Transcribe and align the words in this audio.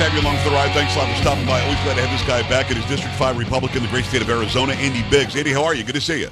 Have 0.00 0.14
you 0.14 0.20
along 0.20 0.38
for 0.38 0.48
the 0.48 0.54
ride. 0.54 0.72
Thanks 0.72 0.96
a 0.96 0.98
lot 0.98 1.14
for 1.14 1.20
stopping 1.20 1.44
by. 1.44 1.60
Always 1.60 1.78
glad 1.82 1.96
to 1.96 2.00
have 2.00 2.18
this 2.18 2.26
guy 2.26 2.40
back 2.48 2.70
at 2.70 2.76
his 2.78 2.86
District 2.86 3.14
5 3.16 3.36
Republican, 3.36 3.82
the 3.82 3.88
great 3.88 4.06
state 4.06 4.22
of 4.22 4.30
Arizona, 4.30 4.72
Andy 4.72 5.08
Biggs. 5.10 5.36
Andy, 5.36 5.52
how 5.52 5.62
are 5.62 5.74
you? 5.74 5.84
Good 5.84 5.94
to 5.94 6.00
see 6.00 6.20
you. 6.20 6.30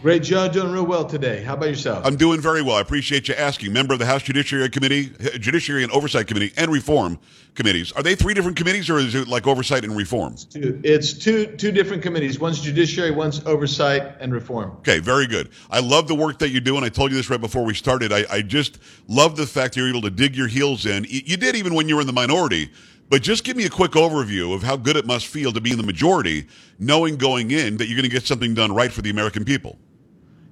Great, 0.00 0.22
Joe. 0.22 0.48
Doing 0.48 0.70
real 0.70 0.86
well 0.86 1.04
today. 1.04 1.42
How 1.42 1.54
about 1.54 1.68
yourself? 1.68 2.06
I'm 2.06 2.16
doing 2.16 2.40
very 2.40 2.62
well. 2.62 2.76
I 2.76 2.80
appreciate 2.80 3.28
you 3.28 3.34
asking. 3.34 3.72
Member 3.72 3.92
of 3.94 3.98
the 3.98 4.06
House 4.06 4.22
Judiciary 4.22 4.70
Committee, 4.70 5.12
Judiciary 5.38 5.82
and 5.82 5.92
Oversight 5.92 6.28
Committee, 6.28 6.52
and 6.56 6.72
Reform 6.72 7.18
Committees. 7.54 7.92
Are 7.92 8.02
they 8.02 8.14
three 8.14 8.32
different 8.32 8.56
committees, 8.56 8.88
or 8.88 8.98
is 8.98 9.14
it 9.14 9.28
like 9.28 9.46
Oversight 9.46 9.84
and 9.84 9.94
Reform? 9.94 10.32
It's 10.34 10.44
two, 10.44 10.80
it's 10.84 11.12
two 11.12 11.46
two 11.56 11.72
different 11.72 12.02
committees. 12.02 12.38
One's 12.38 12.60
Judiciary, 12.60 13.10
one's 13.10 13.44
Oversight 13.44 14.16
and 14.20 14.32
Reform. 14.32 14.70
Okay, 14.78 15.00
very 15.00 15.26
good. 15.26 15.50
I 15.68 15.80
love 15.80 16.06
the 16.08 16.14
work 16.14 16.38
that 16.38 16.48
you 16.48 16.60
do, 16.60 16.76
and 16.76 16.84
I 16.84 16.88
told 16.88 17.10
you 17.10 17.16
this 17.16 17.28
right 17.28 17.40
before 17.40 17.64
we 17.64 17.74
started. 17.74 18.12
I, 18.12 18.24
I 18.30 18.40
just 18.40 18.78
love 19.08 19.36
the 19.36 19.46
fact 19.46 19.76
you're 19.76 19.88
able 19.88 20.02
to 20.02 20.10
dig 20.10 20.36
your 20.36 20.48
heels 20.48 20.86
in. 20.86 21.04
You 21.08 21.36
did 21.36 21.56
even 21.56 21.74
when 21.74 21.88
you 21.88 21.96
were 21.96 22.00
in 22.00 22.06
the 22.06 22.14
minority. 22.14 22.70
But 23.10 23.22
just 23.22 23.42
give 23.42 23.56
me 23.56 23.66
a 23.66 23.70
quick 23.70 23.90
overview 23.92 24.54
of 24.54 24.62
how 24.62 24.76
good 24.76 24.96
it 24.96 25.04
must 25.04 25.26
feel 25.26 25.52
to 25.52 25.60
be 25.60 25.72
in 25.72 25.76
the 25.76 25.82
majority, 25.82 26.46
knowing 26.78 27.16
going 27.16 27.50
in 27.50 27.76
that 27.78 27.88
you're 27.88 27.96
going 27.96 28.08
to 28.08 28.08
get 28.08 28.24
something 28.24 28.54
done 28.54 28.72
right 28.72 28.90
for 28.90 29.02
the 29.02 29.10
American 29.10 29.44
people. 29.44 29.76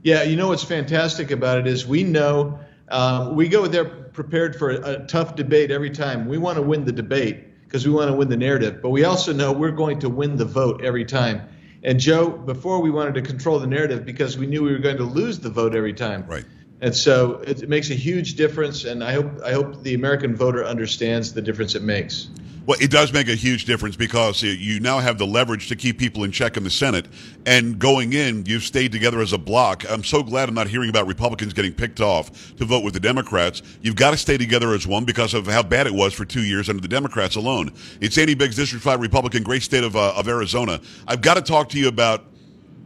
Yeah, 0.03 0.25
you 0.25 0.34
know 0.34 0.48
what's 0.48 0.64
fantastic 0.64 1.31
about 1.31 1.59
it 1.59 1.69
is 1.69 1.86
we 1.86 2.03
know 2.03 2.59
um, 2.89 3.36
we 3.36 3.48
go 3.48 3.69
there 3.69 3.84
prepared 3.84 4.56
for 4.56 4.70
a, 4.70 5.03
a 5.03 5.06
tough 5.06 5.36
debate 5.36 5.70
every 5.70 5.91
time. 5.91 6.27
We 6.27 6.36
want 6.36 6.56
to 6.56 6.62
win 6.62 6.84
the 6.84 6.91
debate 6.91 7.64
because 7.64 7.86
we 7.86 7.92
want 7.92 8.11
to 8.11 8.17
win 8.17 8.29
the 8.29 8.36
narrative, 8.36 8.83
but 8.83 8.91
we 8.91 9.05
also 9.05 9.33
know 9.33 9.53
we're 9.53 9.70
going 9.70 10.01
to 10.01 10.09
win 10.09 10.36
the 10.36 10.45
vote 10.45 10.84
every 10.84 11.05
time. 11.05 11.48
And 11.84 12.01
Joe, 12.01 12.29
before 12.29 12.81
we 12.81 12.91
wanted 12.91 13.14
to 13.14 13.23
control 13.23 13.61
the 13.61 13.69
narrative 13.69 14.05
because 14.05 14.36
we 14.36 14.48
knew 14.48 14.64
we 14.64 14.73
were 14.73 14.79
going 14.79 14.97
to 14.97 15.05
lose 15.05 15.39
the 15.39 15.51
vote 15.51 15.77
every 15.77 15.92
time. 15.92 16.27
Right. 16.27 16.45
And 16.80 16.94
so 16.94 17.42
it, 17.46 17.62
it 17.62 17.68
makes 17.68 17.90
a 17.90 17.94
huge 17.94 18.34
difference, 18.34 18.84
and 18.84 19.02
I 19.02 19.12
hope 19.12 19.26
I 19.44 19.52
hope 19.52 19.82
the 19.82 19.94
American 19.94 20.36
voter 20.36 20.64
understands 20.64 21.32
the 21.32 21.42
difference 21.42 21.74
it 21.74 21.82
makes. 21.82 22.28
Well, 22.66 22.76
it 22.82 22.90
does 22.90 23.14
make 23.14 23.28
a 23.28 23.34
huge 23.34 23.64
difference 23.64 23.96
because 23.96 24.42
you 24.42 24.78
now 24.78 24.98
have 24.98 25.16
the 25.16 25.26
leverage 25.26 25.68
to 25.68 25.76
keep 25.76 25.98
people 25.98 26.22
in 26.24 26.32
check 26.32 26.58
in 26.58 26.64
the 26.64 26.70
Senate. 26.70 27.06
And 27.46 27.78
going 27.78 28.12
in, 28.12 28.44
you've 28.44 28.62
stayed 28.62 28.92
together 28.92 29.22
as 29.22 29.32
a 29.32 29.38
block. 29.38 29.90
I'm 29.90 30.04
so 30.04 30.22
glad 30.22 30.50
I'm 30.50 30.54
not 30.54 30.68
hearing 30.68 30.90
about 30.90 31.06
Republicans 31.06 31.54
getting 31.54 31.72
picked 31.72 32.02
off 32.02 32.54
to 32.56 32.66
vote 32.66 32.84
with 32.84 32.92
the 32.92 33.00
Democrats. 33.00 33.62
You've 33.80 33.96
got 33.96 34.10
to 34.10 34.18
stay 34.18 34.36
together 34.36 34.74
as 34.74 34.86
one 34.86 35.06
because 35.06 35.32
of 35.32 35.46
how 35.46 35.62
bad 35.62 35.86
it 35.86 35.94
was 35.94 36.12
for 36.12 36.26
two 36.26 36.42
years 36.42 36.68
under 36.68 36.82
the 36.82 36.88
Democrats 36.88 37.36
alone. 37.36 37.72
It's 38.02 38.18
Andy 38.18 38.34
Biggs, 38.34 38.56
District 38.56 38.84
5 38.84 39.00
Republican, 39.00 39.44
great 39.44 39.62
state 39.62 39.82
of, 39.82 39.96
uh, 39.96 40.12
of 40.14 40.28
Arizona. 40.28 40.78
I've 41.06 41.22
got 41.22 41.34
to 41.38 41.42
talk 41.42 41.70
to 41.70 41.78
you 41.78 41.88
about 41.88 42.24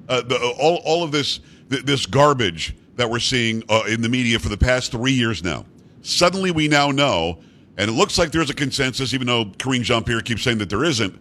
uh, 0.09 0.23
the, 0.23 0.39
all, 0.61 0.77
all 0.85 1.03
of 1.03 1.11
this, 1.11 1.41
this 1.69 2.07
garbage 2.07 2.77
that 2.97 3.11
we're 3.11 3.19
seeing 3.19 3.63
uh, 3.69 3.83
in 3.89 4.03
the 4.03 4.09
media 4.09 4.39
for 4.39 4.49
the 4.49 4.59
past 4.59 4.93
three 4.93 5.13
years 5.13 5.43
now. 5.43 5.65
Suddenly, 6.03 6.51
we 6.51 6.69
now 6.69 6.91
know 6.91 7.39
and 7.77 7.89
it 7.89 7.95
looks 7.95 8.19
like 8.19 8.33
there's 8.33 8.51
a 8.51 8.55
consensus, 8.55 9.15
even 9.15 9.27
though 9.27 9.47
Karine 9.47 9.83
Jean 9.83 10.05
Pierre 10.05 10.21
keeps 10.21 10.43
saying 10.43 10.59
that 10.59 10.69
there 10.69 10.85
isn't, 10.85 11.19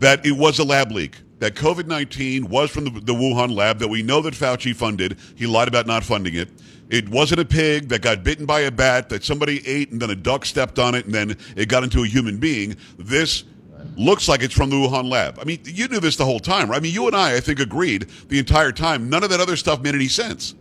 that 0.00 0.24
it 0.26 0.32
was 0.32 0.58
a 0.58 0.64
lab 0.64 0.92
leak. 0.92 1.16
That 1.38 1.54
COVID 1.54 1.86
19 1.86 2.48
was 2.48 2.70
from 2.70 2.84
the, 2.84 2.90
the, 2.90 3.14
Wuhan 3.14 3.54
lab 3.54 3.78
that 3.80 3.88
we 3.88 4.02
know 4.02 4.20
that 4.22 4.34
Fauci 4.34 4.74
funded. 4.74 5.18
He 5.34 5.46
lied 5.46 5.68
about 5.68 5.86
not 5.86 6.04
funding 6.04 6.34
it. 6.34 6.48
It 6.88 7.08
wasn't 7.08 7.40
a 7.40 7.44
pig 7.44 7.88
that 7.88 8.02
got 8.02 8.22
bitten 8.22 8.46
by 8.46 8.60
a 8.60 8.70
bat 8.70 9.08
that 9.08 9.24
somebody 9.24 9.66
ate 9.66 9.90
and 9.90 10.00
then 10.00 10.10
a 10.10 10.14
duck 10.14 10.44
stepped 10.44 10.78
on 10.78 10.94
it 10.94 11.06
and 11.06 11.14
then 11.14 11.36
it 11.56 11.68
got 11.68 11.82
into 11.82 12.02
a 12.02 12.06
human 12.06 12.38
being. 12.38 12.76
This 12.98 13.44
looks 13.96 14.28
like 14.28 14.42
it's 14.42 14.54
from 14.54 14.70
the 14.70 14.76
Wuhan 14.76 15.10
lab. 15.10 15.38
I 15.40 15.44
mean, 15.44 15.60
you 15.64 15.88
knew 15.88 16.00
this 16.00 16.16
the 16.16 16.24
whole 16.24 16.40
time. 16.40 16.70
Right? 16.70 16.76
I 16.76 16.80
mean, 16.80 16.94
you 16.94 17.06
and 17.06 17.16
I, 17.16 17.36
I 17.36 17.40
think, 17.40 17.60
agreed 17.60 18.02
the 18.28 18.38
entire 18.38 18.72
time. 18.72 19.10
None 19.10 19.24
of 19.24 19.30
that 19.30 19.40
other 19.40 19.56
stuff 19.56 19.80
made 19.80 19.94
any 19.94 20.08
sense. 20.08 20.54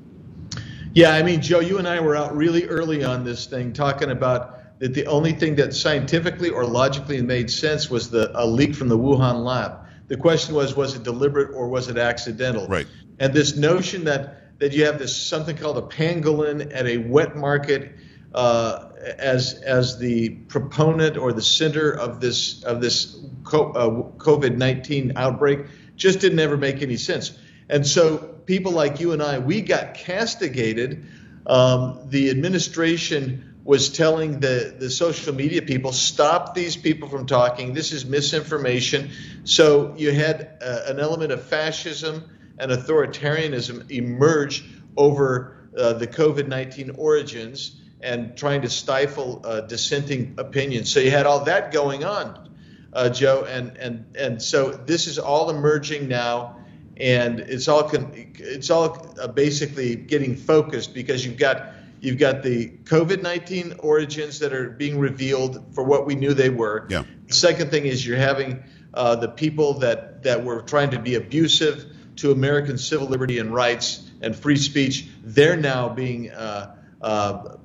Yeah, 0.93 1.11
I 1.11 1.23
mean, 1.23 1.41
Joe, 1.41 1.59
you 1.59 1.79
and 1.79 1.87
I 1.87 1.99
were 1.99 2.15
out 2.15 2.35
really 2.35 2.65
early 2.65 3.03
on 3.03 3.23
this 3.23 3.47
thing 3.47 3.73
talking 3.73 4.11
about 4.11 4.79
that 4.79 4.93
the 4.93 5.07
only 5.07 5.33
thing 5.33 5.55
that 5.55 5.73
scientifically 5.73 6.49
or 6.49 6.65
logically 6.65 7.21
made 7.21 7.49
sense 7.49 7.89
was 7.89 8.09
the 8.09 8.31
a 8.35 8.45
leak 8.45 8.75
from 8.75 8.89
the 8.89 8.97
Wuhan 8.97 9.43
lab. 9.43 9.79
The 10.07 10.17
question 10.17 10.53
was, 10.53 10.75
was 10.75 10.95
it 10.95 11.03
deliberate 11.03 11.55
or 11.55 11.67
was 11.67 11.87
it 11.87 11.97
accidental? 11.97 12.67
Right. 12.67 12.85
And 13.19 13.33
this 13.33 13.55
notion 13.55 14.03
that 14.05 14.59
that 14.59 14.71
you 14.71 14.85
have 14.85 14.99
this 14.99 15.15
something 15.15 15.57
called 15.57 15.77
a 15.77 15.81
pangolin 15.81 16.71
at 16.73 16.85
a 16.85 16.97
wet 16.97 17.35
market 17.35 17.95
uh, 18.35 18.89
as 19.17 19.53
as 19.63 19.97
the 19.97 20.29
proponent 20.29 21.17
or 21.17 21.33
the 21.33 21.41
center 21.41 21.91
of 21.91 22.19
this 22.19 22.63
of 22.63 22.81
this 22.81 23.15
uh, 23.47 23.89
COVID 24.17 24.57
nineteen 24.57 25.13
outbreak 25.15 25.61
just 25.95 26.19
didn't 26.19 26.39
ever 26.39 26.57
make 26.57 26.81
any 26.81 26.97
sense. 26.97 27.37
And 27.73 27.87
so 27.87 28.17
people 28.17 28.71
like 28.71 28.99
you 28.99 29.13
and 29.13 29.23
I, 29.23 29.39
we 29.39 29.61
got 29.61 29.95
castigated. 29.95 31.07
Um, 31.47 32.01
the 32.05 32.29
administration 32.29 33.55
was 33.63 33.89
telling 33.89 34.39
the, 34.39 34.75
the 34.77 34.91
social 34.91 35.33
media 35.33 35.63
people, 35.63 35.91
stop 35.91 36.53
these 36.53 36.77
people 36.77 37.09
from 37.09 37.25
talking. 37.25 37.73
This 37.73 37.91
is 37.91 38.05
misinformation. 38.05 39.09
So 39.45 39.95
you 39.97 40.11
had 40.11 40.55
uh, 40.61 40.81
an 40.85 40.99
element 40.99 41.31
of 41.31 41.43
fascism 41.45 42.29
and 42.59 42.71
authoritarianism 42.71 43.89
emerge 43.89 44.63
over 44.95 45.57
uh, 45.75 45.93
the 45.93 46.05
COVID 46.05 46.47
19 46.47 46.91
origins 46.91 47.81
and 48.01 48.37
trying 48.37 48.61
to 48.61 48.69
stifle 48.69 49.41
uh, 49.43 49.61
dissenting 49.61 50.35
opinions. 50.37 50.93
So 50.93 50.99
you 50.99 51.09
had 51.09 51.25
all 51.25 51.45
that 51.45 51.71
going 51.71 52.03
on, 52.03 52.55
uh, 52.93 53.09
Joe. 53.09 53.47
And, 53.49 53.77
and, 53.77 54.15
and 54.15 54.39
so 54.39 54.69
this 54.73 55.07
is 55.07 55.17
all 55.17 55.49
emerging 55.49 56.07
now. 56.07 56.57
And 56.97 57.39
it's 57.39 57.67
all 57.67 57.83
con- 57.83 58.11
it's 58.13 58.69
all 58.69 59.13
uh, 59.19 59.27
basically 59.27 59.95
getting 59.95 60.35
focused 60.35 60.93
because 60.93 61.25
you've 61.25 61.37
got 61.37 61.73
You've 62.03 62.17
got 62.17 62.43
the 62.43 62.67
COVID 62.83 63.21
19 63.21 63.75
origins 63.79 64.39
that 64.39 64.51
are 64.51 64.69
being 64.69 64.99
revealed 64.99 65.73
for 65.73 65.85
what 65.85 66.05
we 66.05 66.15
knew 66.15 66.33
they 66.33 66.49
were. 66.49 66.85
Yeah. 66.89 67.03
The 67.27 67.33
second 67.33 67.71
thing 67.71 67.85
is 67.85 68.05
you're 68.05 68.17
having 68.17 68.61
uh, 68.93 69.15
the 69.15 69.29
people 69.29 69.75
that, 69.75 70.23
that 70.23 70.43
were 70.43 70.61
trying 70.63 70.91
to 70.91 70.99
be 70.99 71.15
abusive 71.15 71.85
to 72.17 72.33
American 72.33 72.77
civil 72.77 73.07
liberty 73.07 73.39
and 73.39 73.53
rights 73.53 74.03
and 74.21 74.35
free 74.35 74.57
speech. 74.57 75.07
They're 75.23 75.55
now 75.55 75.87
being 75.87 76.29
uh, 76.29 76.75
uh, 77.01 77.55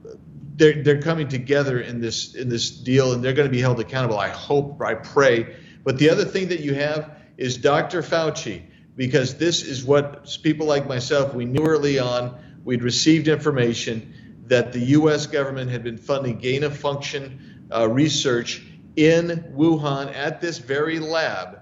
they're, 0.54 0.84
they're 0.84 1.02
coming 1.02 1.26
together 1.26 1.80
in 1.80 2.00
this 2.00 2.36
in 2.36 2.48
this 2.48 2.70
deal 2.70 3.14
and 3.14 3.24
they're 3.24 3.32
going 3.32 3.48
to 3.48 3.52
be 3.52 3.60
held 3.60 3.80
accountable. 3.80 4.20
I 4.20 4.28
hope, 4.28 4.80
I 4.80 4.94
pray. 4.94 5.56
But 5.82 5.98
the 5.98 6.10
other 6.10 6.24
thing 6.24 6.50
that 6.50 6.60
you 6.60 6.74
have 6.74 7.10
is 7.36 7.56
Dr. 7.56 8.02
Fauci, 8.02 8.62
because 8.98 9.36
this 9.36 9.62
is 9.62 9.84
what 9.84 10.36
people 10.42 10.66
like 10.66 10.88
myself 10.88 11.32
we 11.32 11.44
knew 11.44 11.64
early 11.64 12.00
on. 12.00 12.36
We'd 12.64 12.82
received 12.82 13.28
information 13.28 14.12
that 14.48 14.72
the 14.72 14.80
U.S. 14.80 15.26
government 15.26 15.70
had 15.70 15.84
been 15.84 15.96
funding 15.96 16.38
gain 16.38 16.64
of 16.64 16.76
function 16.76 17.68
uh, 17.72 17.88
research 17.88 18.60
in 18.96 19.54
Wuhan 19.56 20.12
at 20.12 20.40
this 20.40 20.58
very 20.58 20.98
lab, 20.98 21.60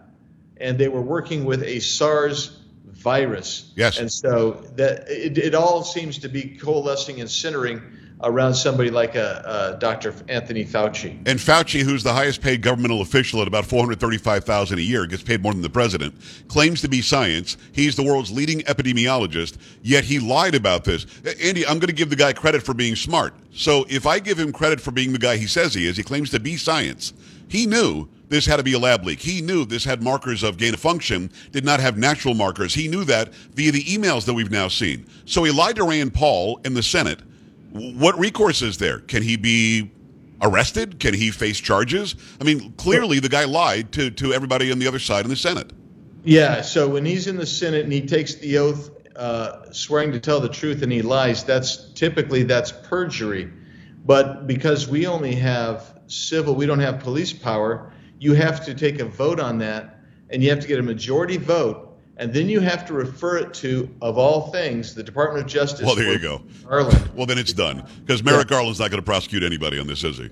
and 0.57 0.79
they 0.79 0.89
were 0.89 1.03
working 1.03 1.45
with 1.45 1.63
a 1.63 1.79
SARS 1.81 2.59
virus. 2.87 3.71
Yes. 3.77 3.99
And 3.99 4.11
so 4.11 4.65
that 4.77 5.07
it, 5.11 5.37
it 5.37 5.55
all 5.55 5.85
seems 5.85 6.19
to 6.21 6.31
be 6.31 6.57
coalescing 6.57 7.21
and 7.21 7.31
centering 7.31 7.83
around 8.23 8.55
somebody 8.55 8.91
like 8.91 9.15
a, 9.15 9.75
a, 9.75 9.79
Dr. 9.79 10.15
Anthony 10.29 10.65
Fauci. 10.65 11.11
And 11.27 11.39
Fauci, 11.39 11.83
who's 11.83 12.03
the 12.03 12.13
highest 12.13 12.41
paid 12.41 12.63
governmental 12.63 13.03
official 13.03 13.43
at 13.43 13.49
about 13.49 13.67
435000 13.67 14.79
a 14.79 14.83
year, 14.83 15.07
gets 15.07 15.23
paid 15.23 15.43
more 15.43 15.53
than 15.53 15.63
the 15.63 15.71
president, 15.71 16.15
claims 16.49 16.81
to 16.81 16.89
be 16.89 17.03
science. 17.03 17.57
He's 17.73 17.95
the 17.95 18.03
world's 18.03 18.31
leading 18.31 18.61
epidemiologist, 18.61 19.59
yet 19.83 20.05
he 20.05 20.19
lied 20.19 20.55
about 20.55 20.85
this. 20.85 21.07
Andy, 21.43 21.67
I'm 21.67 21.79
going 21.79 21.89
to 21.89 21.93
give 21.93 22.11
the 22.11 22.17
guy 22.17 22.33
credit 22.33 22.63
for 22.63 22.75
being 22.75 22.97
smart. 22.97 23.35
So 23.53 23.85
if 23.89 24.07
I 24.07 24.19
give 24.19 24.39
him 24.39 24.53
credit 24.53 24.81
for 24.81 24.91
being 24.91 25.13
the 25.13 25.19
guy 25.19 25.37
he 25.37 25.47
says 25.47 25.75
he 25.75 25.87
is, 25.87 25.97
he 25.97 26.03
claims 26.03 26.31
to 26.31 26.41
be 26.41 26.57
science. 26.57 27.13
He 27.49 27.67
knew 27.67 28.09
this 28.29 28.47
had 28.47 28.57
to 28.57 28.63
be 28.63 28.73
a 28.73 28.79
lab 28.79 29.05
leak. 29.05 29.21
He 29.21 29.41
knew 29.41 29.65
this 29.65 29.85
had 29.85 30.03
markers 30.03 30.43
of 30.43 30.57
gain 30.57 30.75
of 30.75 30.81
function, 30.81 31.31
did 31.53 31.65
not 31.65 31.81
have 31.81 31.97
natural 31.97 32.35
markers. 32.35 32.75
He 32.75 32.89
knew 32.89 33.05
that 33.05 33.33
via 33.55 33.71
the 33.71 33.85
emails 33.85 34.25
that 34.25 34.35
we've 34.35 34.51
now 34.51 34.69
seen. 34.69 35.07
So 35.27 35.45
he 35.45 35.53
lied 35.53 35.77
to 35.77 35.85
Rand 35.85 36.13
Paul 36.13 36.61
in 36.65 36.75
the 36.75 36.83
Senate 36.83 37.21
what 37.77 38.19
recourse 38.19 38.63
is 38.63 38.79
there? 38.79 39.01
Can 39.01 39.23
he 39.23 39.37
be 39.37 39.91
arrested? 40.43 40.99
Can 41.01 41.15
he 41.15 41.31
face 41.31 41.59
charges? 41.59 42.15
I 42.41 42.45
mean, 42.45 42.73
clearly 42.73 43.21
the 43.21 43.29
guy 43.29 43.45
lied 43.45 43.93
to, 43.93 44.11
to 44.11 44.33
everybody 44.33 44.71
on 44.73 44.79
the 44.79 44.87
other 44.87 44.99
side 44.99 45.25
in 45.25 45.31
the 45.31 45.37
Senate. 45.37 45.73
Yeah. 46.25 46.61
So 46.63 46.89
when 46.89 47.05
he's 47.05 47.27
in 47.27 47.37
the 47.37 47.47
Senate 47.47 47.85
and 47.85 47.93
he 47.93 48.03
takes 48.07 48.35
the 48.35 48.59
oath, 48.59 48.91
uh, 49.17 49.73
swearing 49.73 50.13
to 50.13 50.21
tell 50.21 50.41
the 50.41 50.49
truth, 50.49 50.83
and 50.83 50.93
he 50.93 51.01
lies, 51.03 51.45
that's 51.45 51.93
typically 51.95 52.43
that's 52.43 52.73
perjury. 52.73 53.51
But 54.05 54.47
because 54.47 54.89
we 54.89 55.07
only 55.07 55.35
have 55.37 55.99
civil, 56.07 56.55
we 56.55 56.67
don't 56.67 56.81
have 56.81 57.01
police 57.01 57.33
power. 57.33 57.93
You 58.19 58.35
have 58.35 58.65
to 58.67 58.75
take 58.75 59.01
a 59.01 59.05
vote 59.05 59.41
on 59.41 59.59
that, 59.59 60.01
and 60.31 60.43
you 60.43 60.51
have 60.51 60.61
to 60.61 60.69
get 60.69 60.79
a 60.79 60.83
majority 60.83 61.39
vote 61.39 61.86
and 62.19 62.33
then 62.33 62.49
you 62.49 62.61
have 62.61 62.87
to 62.87 62.95
refer 62.95 63.37
it 63.39 63.53
to, 63.55 63.89
of 64.01 64.17
all 64.17 64.51
things, 64.51 64.95
the 64.95 65.03
Department 65.03 65.45
of 65.45 65.51
Justice. 65.51 65.85
Well, 65.85 65.95
there 65.95 66.13
you 66.13 66.19
go. 66.19 66.43
Garland. 66.67 67.11
Well, 67.15 67.27
then 67.27 67.39
it's 67.39 67.53
done 67.53 67.87
because 68.01 68.23
Merrick 68.23 68.51
yeah. 68.51 68.57
Garland's 68.57 68.81
not 68.81 68.91
going 68.91 69.03
to 69.03 69.07
prosecute 69.07 69.43
anybody 69.43 69.79
on 69.79 69.87
this, 69.87 70.03
is 70.05 70.19
he? 70.19 70.31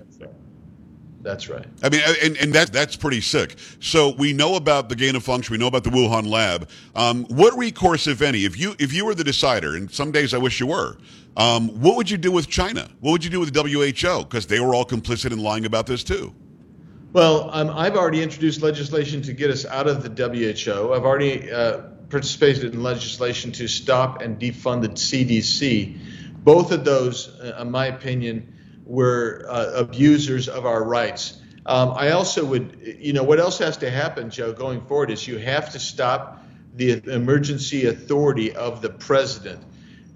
That's 1.25 1.49
right. 1.49 1.65
I 1.81 1.89
mean, 1.89 2.01
and, 2.23 2.37
and 2.37 2.53
that 2.53 2.71
that's 2.71 2.95
pretty 2.95 3.19
sick. 3.19 3.55
So 3.79 4.13
we 4.15 4.31
know 4.31 4.55
about 4.57 4.89
the 4.89 4.95
gain 4.95 5.15
of 5.15 5.23
function. 5.23 5.53
We 5.53 5.57
know 5.57 5.65
about 5.65 5.83
the 5.83 5.89
Wuhan 5.89 6.29
lab. 6.29 6.69
Um, 6.93 7.25
what 7.25 7.57
recourse, 7.57 8.05
if 8.05 8.21
any, 8.21 8.45
if 8.45 8.59
you 8.59 8.75
if 8.77 8.93
you 8.93 9.05
were 9.05 9.15
the 9.15 9.23
decider, 9.23 9.75
and 9.75 9.89
some 9.89 10.11
days 10.11 10.35
I 10.35 10.37
wish 10.37 10.59
you 10.59 10.67
were, 10.67 10.97
um, 11.35 11.69
what 11.81 11.97
would 11.97 12.11
you 12.11 12.17
do 12.17 12.31
with 12.31 12.47
China? 12.47 12.87
What 12.99 13.11
would 13.11 13.23
you 13.23 13.31
do 13.31 13.39
with 13.39 13.51
the 13.51 13.61
WHO? 13.63 14.23
Because 14.25 14.45
they 14.45 14.59
were 14.59 14.75
all 14.75 14.85
complicit 14.85 15.31
in 15.31 15.39
lying 15.39 15.65
about 15.65 15.87
this 15.87 16.03
too. 16.03 16.31
Well, 17.15 17.49
um, 17.53 17.69
I've 17.69 17.95
already 17.95 18.21
introduced 18.21 18.61
legislation 18.61 19.21
to 19.21 19.31
get 19.31 19.49
us 19.49 19.65
out 19.65 19.87
of 19.87 20.03
the 20.03 20.09
WHO. 20.09 20.91
I've 20.91 21.05
already 21.05 21.49
uh, 21.49 21.77
participated 22.09 22.73
in 22.73 22.83
legislation 22.83 23.53
to 23.53 23.69
stop 23.69 24.21
and 24.21 24.37
defund 24.37 24.81
the 24.81 24.89
CDC. 24.89 25.97
Both 26.43 26.73
of 26.73 26.83
those, 26.83 27.29
uh, 27.39 27.57
in 27.61 27.71
my 27.71 27.85
opinion, 27.85 28.53
were 28.83 29.45
uh, 29.47 29.75
abusers 29.75 30.49
of 30.49 30.65
our 30.65 30.83
rights. 30.83 31.41
Um, 31.65 31.93
I 31.95 32.11
also 32.11 32.43
would, 32.43 32.97
you 32.99 33.13
know, 33.13 33.23
what 33.23 33.39
else 33.39 33.59
has 33.59 33.77
to 33.77 33.89
happen, 33.89 34.29
Joe, 34.29 34.51
going 34.51 34.85
forward 34.85 35.09
is 35.09 35.25
you 35.25 35.37
have 35.37 35.71
to 35.71 35.79
stop 35.79 36.43
the 36.75 37.01
emergency 37.09 37.85
authority 37.85 38.53
of 38.53 38.81
the 38.81 38.89
president 38.89 39.63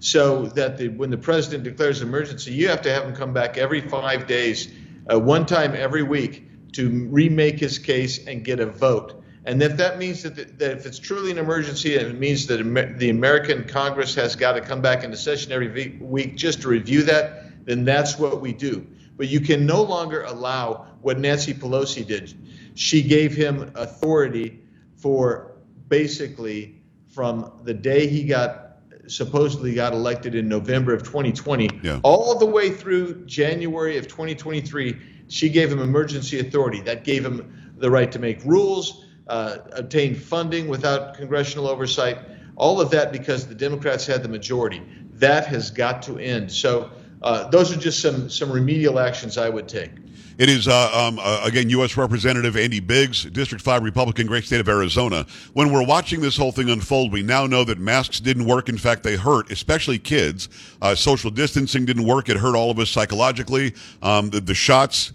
so 0.00 0.48
that 0.48 0.76
the, 0.76 0.88
when 0.88 1.08
the 1.08 1.16
president 1.16 1.64
declares 1.64 2.02
emergency, 2.02 2.52
you 2.52 2.68
have 2.68 2.82
to 2.82 2.92
have 2.92 3.04
him 3.04 3.16
come 3.16 3.32
back 3.32 3.56
every 3.56 3.80
five 3.80 4.26
days, 4.26 4.70
uh, 5.10 5.18
one 5.18 5.46
time 5.46 5.74
every 5.74 6.02
week 6.02 6.48
to 6.72 7.08
remake 7.08 7.58
his 7.58 7.78
case 7.78 8.26
and 8.26 8.44
get 8.44 8.60
a 8.60 8.66
vote. 8.66 9.22
And 9.44 9.62
if 9.62 9.76
that 9.78 9.98
means 9.98 10.22
that, 10.22 10.36
the, 10.36 10.44
that 10.44 10.78
if 10.78 10.86
it's 10.86 10.98
truly 10.98 11.30
an 11.30 11.38
emergency 11.38 11.96
and 11.96 12.06
it 12.08 12.18
means 12.18 12.46
that 12.46 12.98
the 12.98 13.10
American 13.10 13.64
Congress 13.64 14.14
has 14.14 14.36
got 14.36 14.52
to 14.52 14.60
come 14.60 14.82
back 14.82 15.02
into 15.02 15.16
session 15.16 15.50
every 15.52 15.98
week 16.00 16.36
just 16.36 16.62
to 16.62 16.68
review 16.68 17.02
that, 17.04 17.64
then 17.64 17.84
that's 17.84 18.18
what 18.18 18.40
we 18.40 18.52
do. 18.52 18.86
But 19.16 19.28
you 19.28 19.40
can 19.40 19.66
no 19.66 19.82
longer 19.82 20.22
allow 20.22 20.86
what 21.00 21.18
Nancy 21.18 21.54
Pelosi 21.54 22.06
did. 22.06 22.34
She 22.74 23.02
gave 23.02 23.34
him 23.34 23.72
authority 23.74 24.60
for 24.96 25.56
basically 25.88 26.82
from 27.08 27.60
the 27.64 27.74
day 27.74 28.06
he 28.06 28.24
got 28.24 28.66
supposedly 29.06 29.74
got 29.74 29.92
elected 29.92 30.34
in 30.34 30.48
November 30.48 30.94
of 30.94 31.02
2020 31.02 31.68
yeah. 31.82 32.00
all 32.04 32.38
the 32.38 32.46
way 32.46 32.70
through 32.70 33.24
January 33.26 33.98
of 33.98 34.06
2023 34.06 34.96
she 35.30 35.48
gave 35.48 35.70
him 35.70 35.78
emergency 35.78 36.40
authority. 36.40 36.80
That 36.80 37.04
gave 37.04 37.24
him 37.24 37.72
the 37.78 37.90
right 37.90 38.10
to 38.12 38.18
make 38.18 38.44
rules, 38.44 39.04
uh, 39.28 39.58
obtain 39.72 40.14
funding 40.14 40.68
without 40.68 41.14
congressional 41.14 41.68
oversight. 41.68 42.18
All 42.56 42.80
of 42.80 42.90
that 42.90 43.12
because 43.12 43.46
the 43.46 43.54
Democrats 43.54 44.06
had 44.06 44.22
the 44.22 44.28
majority. 44.28 44.82
That 45.14 45.46
has 45.46 45.70
got 45.70 46.02
to 46.02 46.18
end. 46.18 46.50
So 46.50 46.90
uh, 47.22 47.48
those 47.48 47.74
are 47.74 47.78
just 47.78 48.00
some 48.00 48.28
some 48.28 48.50
remedial 48.50 48.98
actions 48.98 49.38
I 49.38 49.48
would 49.48 49.68
take. 49.68 49.90
It 50.36 50.48
is, 50.48 50.66
uh, 50.66 50.90
um, 50.94 51.18
uh, 51.20 51.42
again, 51.44 51.68
U.S. 51.68 51.98
Representative 51.98 52.56
Andy 52.56 52.80
Biggs, 52.80 53.24
District 53.24 53.62
5 53.62 53.82
Republican, 53.82 54.26
great 54.26 54.44
state 54.44 54.60
of 54.60 54.70
Arizona. 54.70 55.26
When 55.52 55.70
we're 55.70 55.84
watching 55.84 56.22
this 56.22 56.34
whole 56.34 56.50
thing 56.50 56.70
unfold, 56.70 57.12
we 57.12 57.22
now 57.22 57.46
know 57.46 57.62
that 57.64 57.78
masks 57.78 58.20
didn't 58.20 58.46
work. 58.46 58.70
In 58.70 58.78
fact, 58.78 59.02
they 59.02 59.16
hurt, 59.16 59.50
especially 59.50 59.98
kids. 59.98 60.48
Uh, 60.80 60.94
social 60.94 61.30
distancing 61.30 61.84
didn't 61.84 62.06
work. 62.06 62.30
It 62.30 62.38
hurt 62.38 62.56
all 62.56 62.70
of 62.70 62.78
us 62.78 62.88
psychologically. 62.88 63.74
Um, 64.00 64.30
the, 64.30 64.40
the 64.40 64.54
shots 64.54 65.12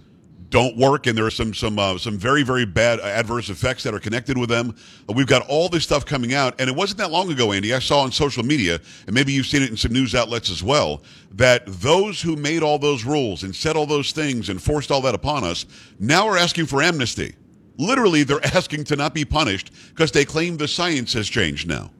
don't 0.55 0.77
work, 0.77 1.05
and 1.05 1.17
there 1.17 1.25
are 1.25 1.31
some 1.31 1.53
some 1.53 1.77
uh, 1.77 1.97
some 1.97 2.17
very 2.17 2.41
very 2.41 2.63
bad 2.63 3.01
adverse 3.01 3.49
effects 3.49 3.83
that 3.83 3.93
are 3.93 3.99
connected 3.99 4.37
with 4.37 4.47
them. 4.47 4.73
We've 5.13 5.27
got 5.27 5.45
all 5.49 5.67
this 5.67 5.83
stuff 5.83 6.05
coming 6.05 6.33
out, 6.33 6.55
and 6.59 6.69
it 6.69 6.75
wasn't 6.77 6.99
that 6.99 7.11
long 7.11 7.29
ago, 7.29 7.51
Andy. 7.51 7.73
I 7.73 7.79
saw 7.79 7.99
on 8.03 8.13
social 8.13 8.41
media, 8.41 8.79
and 9.05 9.13
maybe 9.13 9.33
you've 9.33 9.47
seen 9.47 9.63
it 9.63 9.69
in 9.69 9.75
some 9.75 9.91
news 9.91 10.15
outlets 10.15 10.49
as 10.49 10.63
well, 10.63 11.03
that 11.33 11.63
those 11.65 12.21
who 12.21 12.37
made 12.37 12.63
all 12.63 12.79
those 12.79 13.03
rules 13.03 13.43
and 13.43 13.53
said 13.53 13.75
all 13.75 13.85
those 13.85 14.13
things 14.13 14.47
and 14.47 14.61
forced 14.61 14.91
all 14.91 15.01
that 15.01 15.13
upon 15.13 15.43
us 15.43 15.65
now 15.99 16.25
are 16.25 16.37
asking 16.37 16.67
for 16.67 16.81
amnesty. 16.81 17.35
Literally, 17.77 18.23
they're 18.23 18.45
asking 18.55 18.85
to 18.85 18.95
not 18.95 19.13
be 19.13 19.25
punished 19.25 19.71
because 19.89 20.13
they 20.13 20.23
claim 20.23 20.55
the 20.55 20.69
science 20.69 21.11
has 21.11 21.27
changed 21.27 21.67
now. 21.67 21.91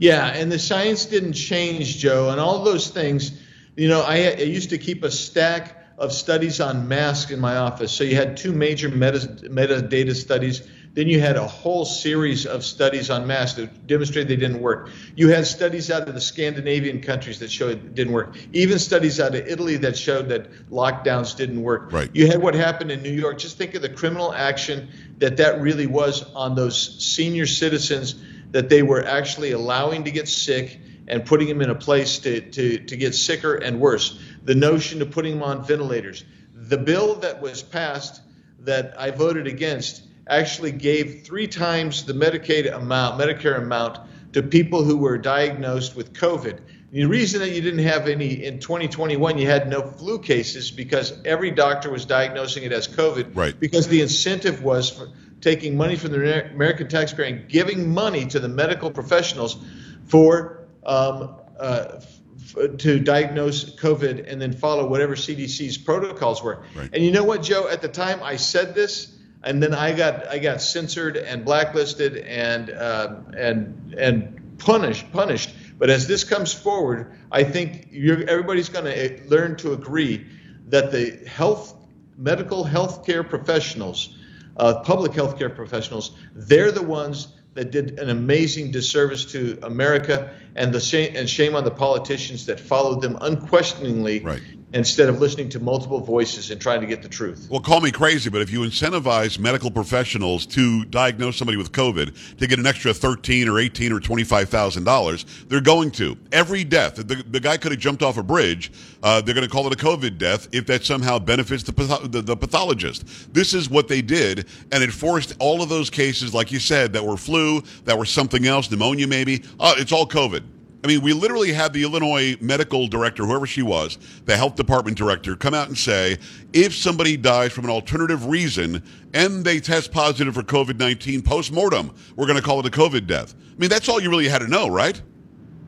Yeah, 0.00 0.26
and 0.30 0.50
the 0.50 0.58
science 0.58 1.06
didn't 1.06 1.34
change, 1.34 1.98
Joe, 1.98 2.30
and 2.30 2.40
all 2.40 2.64
those 2.64 2.90
things. 2.90 3.40
You 3.76 3.86
know, 3.86 4.00
I, 4.00 4.16
I 4.16 4.42
used 4.42 4.70
to 4.70 4.78
keep 4.78 5.04
a 5.04 5.12
stack 5.12 5.77
of 5.98 6.12
studies 6.12 6.60
on 6.60 6.86
masks 6.86 7.30
in 7.32 7.40
my 7.40 7.56
office. 7.56 7.90
So 7.90 8.04
you 8.04 8.14
had 8.14 8.36
two 8.36 8.52
major 8.52 8.88
meta, 8.88 9.18
metadata 9.50 10.14
studies. 10.14 10.66
Then 10.94 11.08
you 11.08 11.20
had 11.20 11.36
a 11.36 11.46
whole 11.46 11.84
series 11.84 12.46
of 12.46 12.64
studies 12.64 13.10
on 13.10 13.26
masks 13.26 13.56
that 13.56 13.86
demonstrated 13.86 14.28
they 14.28 14.36
didn't 14.36 14.60
work. 14.60 14.90
You 15.16 15.28
had 15.28 15.46
studies 15.46 15.90
out 15.90 16.08
of 16.08 16.14
the 16.14 16.20
Scandinavian 16.20 17.02
countries 17.02 17.40
that 17.40 17.50
showed 17.50 17.72
it 17.72 17.94
didn't 17.94 18.12
work. 18.12 18.36
Even 18.52 18.78
studies 18.78 19.20
out 19.20 19.34
of 19.34 19.46
Italy 19.46 19.76
that 19.78 19.98
showed 19.98 20.28
that 20.28 20.50
lockdowns 20.70 21.36
didn't 21.36 21.62
work. 21.62 21.92
Right. 21.92 22.10
You 22.14 22.28
had 22.28 22.40
what 22.40 22.54
happened 22.54 22.90
in 22.90 23.02
New 23.02 23.12
York. 23.12 23.38
Just 23.38 23.58
think 23.58 23.74
of 23.74 23.82
the 23.82 23.88
criminal 23.88 24.32
action 24.32 24.88
that 25.18 25.36
that 25.36 25.60
really 25.60 25.86
was 25.86 26.22
on 26.34 26.54
those 26.54 27.04
senior 27.04 27.46
citizens 27.46 28.14
that 28.52 28.68
they 28.68 28.82
were 28.82 29.04
actually 29.04 29.52
allowing 29.52 30.04
to 30.04 30.10
get 30.10 30.28
sick 30.28 30.80
and 31.08 31.24
putting 31.24 31.48
them 31.48 31.60
in 31.60 31.70
a 31.70 31.74
place 31.74 32.18
to, 32.20 32.40
to, 32.40 32.78
to 32.78 32.96
get 32.96 33.14
sicker 33.14 33.54
and 33.54 33.80
worse. 33.80 34.18
The 34.44 34.54
notion 34.54 35.02
of 35.02 35.10
putting 35.10 35.34
them 35.34 35.42
on 35.42 35.64
ventilators. 35.64 36.24
The 36.54 36.78
bill 36.78 37.16
that 37.16 37.40
was 37.40 37.62
passed 37.62 38.20
that 38.60 38.94
I 38.98 39.10
voted 39.10 39.46
against 39.46 40.02
actually 40.28 40.72
gave 40.72 41.22
three 41.24 41.46
times 41.46 42.04
the 42.04 42.12
Medicaid 42.12 42.72
amount, 42.72 43.20
Medicare 43.20 43.58
amount, 43.58 43.98
to 44.34 44.42
people 44.42 44.84
who 44.84 44.98
were 44.98 45.16
diagnosed 45.18 45.96
with 45.96 46.12
COVID. 46.12 46.60
The 46.90 47.04
reason 47.04 47.40
that 47.40 47.50
you 47.50 47.60
didn't 47.60 47.84
have 47.84 48.08
any 48.08 48.44
in 48.44 48.60
2021, 48.60 49.38
you 49.38 49.46
had 49.46 49.68
no 49.68 49.82
flu 49.82 50.18
cases 50.18 50.70
because 50.70 51.12
every 51.24 51.50
doctor 51.50 51.90
was 51.90 52.06
diagnosing 52.06 52.64
it 52.64 52.72
as 52.72 52.88
COVID. 52.88 53.36
Right. 53.36 53.58
Because 53.58 53.88
the 53.88 54.00
incentive 54.00 54.62
was 54.62 54.90
for 54.90 55.08
taking 55.40 55.76
money 55.76 55.96
from 55.96 56.12
the 56.12 56.50
American 56.50 56.88
taxpayer 56.88 57.26
and 57.26 57.48
giving 57.48 57.92
money 57.92 58.26
to 58.26 58.40
the 58.40 58.48
medical 58.48 58.90
professionals 58.90 59.62
for 60.06 60.57
um, 60.84 61.36
uh, 61.58 62.00
f- 62.00 62.78
to 62.78 62.98
diagnose 62.98 63.76
COVID 63.76 64.30
and 64.30 64.40
then 64.40 64.52
follow 64.52 64.86
whatever 64.86 65.14
CDC's 65.14 65.78
protocols 65.78 66.42
were. 66.42 66.64
Right. 66.74 66.90
And 66.92 67.04
you 67.04 67.10
know 67.10 67.24
what, 67.24 67.42
Joe? 67.42 67.68
At 67.68 67.82
the 67.82 67.88
time 67.88 68.20
I 68.22 68.36
said 68.36 68.74
this, 68.74 69.16
and 69.42 69.62
then 69.62 69.74
I 69.74 69.92
got 69.92 70.26
I 70.28 70.38
got 70.38 70.60
censored 70.60 71.16
and 71.16 71.44
blacklisted 71.44 72.16
and 72.18 72.70
uh, 72.70 73.16
and 73.36 73.94
and 73.94 74.58
punished 74.58 75.10
punished. 75.12 75.54
But 75.78 75.90
as 75.90 76.08
this 76.08 76.24
comes 76.24 76.52
forward, 76.52 77.16
I 77.30 77.44
think 77.44 77.88
everybody's 77.92 78.68
going 78.68 78.86
to 78.86 79.22
learn 79.28 79.56
to 79.58 79.72
agree 79.72 80.26
that 80.68 80.90
the 80.90 81.24
health 81.28 81.76
medical 82.16 82.64
health 82.64 83.06
care 83.06 83.22
professionals, 83.22 84.16
uh, 84.56 84.80
public 84.80 85.12
health 85.12 85.38
care 85.38 85.50
professionals, 85.50 86.16
they're 86.34 86.72
the 86.72 86.82
ones 86.82 87.28
that 87.58 87.72
did 87.72 87.98
an 87.98 88.08
amazing 88.08 88.70
disservice 88.70 89.24
to 89.24 89.58
America, 89.62 90.32
and 90.54 90.72
the 90.72 90.78
shame, 90.78 91.16
and 91.16 91.28
shame 91.28 91.56
on 91.56 91.64
the 91.64 91.72
politicians 91.72 92.46
that 92.46 92.60
followed 92.60 93.02
them 93.02 93.18
unquestioningly 93.20 94.20
right 94.20 94.40
instead 94.72 95.08
of 95.08 95.20
listening 95.20 95.48
to 95.48 95.60
multiple 95.60 96.00
voices 96.00 96.50
and 96.50 96.60
trying 96.60 96.80
to 96.80 96.86
get 96.86 97.02
the 97.02 97.08
truth. 97.08 97.48
Well, 97.50 97.60
call 97.60 97.80
me 97.80 97.90
crazy, 97.90 98.28
but 98.28 98.42
if 98.42 98.50
you 98.50 98.60
incentivize 98.60 99.38
medical 99.38 99.70
professionals 99.70 100.44
to 100.46 100.84
diagnose 100.86 101.36
somebody 101.36 101.56
with 101.56 101.72
COVID 101.72 102.36
to 102.36 102.46
get 102.46 102.58
an 102.58 102.66
extra 102.66 102.92
thirteen 102.92 103.48
or 103.48 103.58
eighteen 103.58 103.92
or 103.92 104.00
twenty 104.00 104.24
five 104.24 104.48
thousand 104.48 104.84
dollars, 104.84 105.24
they're 105.48 105.60
going 105.60 105.90
to 105.92 106.16
every 106.32 106.64
death. 106.64 106.96
The, 106.96 107.24
the 107.30 107.40
guy 107.40 107.56
could 107.56 107.72
have 107.72 107.80
jumped 107.80 108.02
off 108.02 108.18
a 108.18 108.22
bridge. 108.22 108.70
Uh, 109.02 109.20
they're 109.20 109.34
going 109.34 109.46
to 109.46 109.52
call 109.52 109.66
it 109.66 109.72
a 109.72 109.84
COVID 109.84 110.18
death 110.18 110.48
if 110.52 110.66
that 110.66 110.84
somehow 110.84 111.18
benefits 111.18 111.62
the, 111.62 111.72
the, 112.10 112.20
the 112.20 112.36
pathologist. 112.36 113.32
This 113.32 113.54
is 113.54 113.70
what 113.70 113.88
they 113.88 114.02
did, 114.02 114.46
and 114.72 114.82
it 114.82 114.92
forced 114.92 115.34
all 115.38 115.62
of 115.62 115.68
those 115.68 115.88
cases, 115.88 116.34
like 116.34 116.52
you 116.52 116.58
said, 116.58 116.92
that 116.92 117.04
were 117.04 117.16
flu, 117.16 117.62
that 117.84 117.96
were 117.96 118.04
something 118.04 118.46
else, 118.46 118.70
pneumonia 118.70 119.06
maybe. 119.06 119.42
Uh, 119.58 119.74
it's 119.78 119.92
all 119.92 120.06
COVID. 120.06 120.42
I 120.84 120.86
mean, 120.86 121.02
we 121.02 121.12
literally 121.12 121.52
had 121.52 121.72
the 121.72 121.82
Illinois 121.82 122.36
medical 122.40 122.86
director, 122.86 123.26
whoever 123.26 123.46
she 123.46 123.62
was, 123.62 123.98
the 124.26 124.36
health 124.36 124.54
department 124.54 124.96
director, 124.96 125.34
come 125.34 125.52
out 125.52 125.66
and 125.66 125.76
say 125.76 126.18
if 126.52 126.72
somebody 126.74 127.16
dies 127.16 127.52
from 127.52 127.64
an 127.64 127.70
alternative 127.70 128.26
reason 128.26 128.84
and 129.12 129.44
they 129.44 129.58
test 129.58 129.90
positive 129.90 130.34
for 130.34 130.42
COVID 130.42 130.78
19 130.78 131.22
post 131.22 131.52
mortem, 131.52 131.92
we're 132.14 132.26
going 132.26 132.38
to 132.38 132.44
call 132.44 132.60
it 132.60 132.66
a 132.66 132.70
COVID 132.70 133.08
death. 133.08 133.34
I 133.34 133.58
mean, 133.58 133.70
that's 133.70 133.88
all 133.88 134.00
you 134.00 134.08
really 134.08 134.28
had 134.28 134.38
to 134.38 134.46
know, 134.46 134.68
right? 134.68 135.00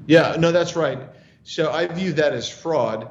Yeah, 0.06 0.36
no, 0.38 0.52
that's 0.52 0.76
right. 0.76 1.00
So 1.42 1.72
I 1.72 1.88
view 1.88 2.12
that 2.12 2.32
as 2.32 2.48
fraud, 2.48 3.08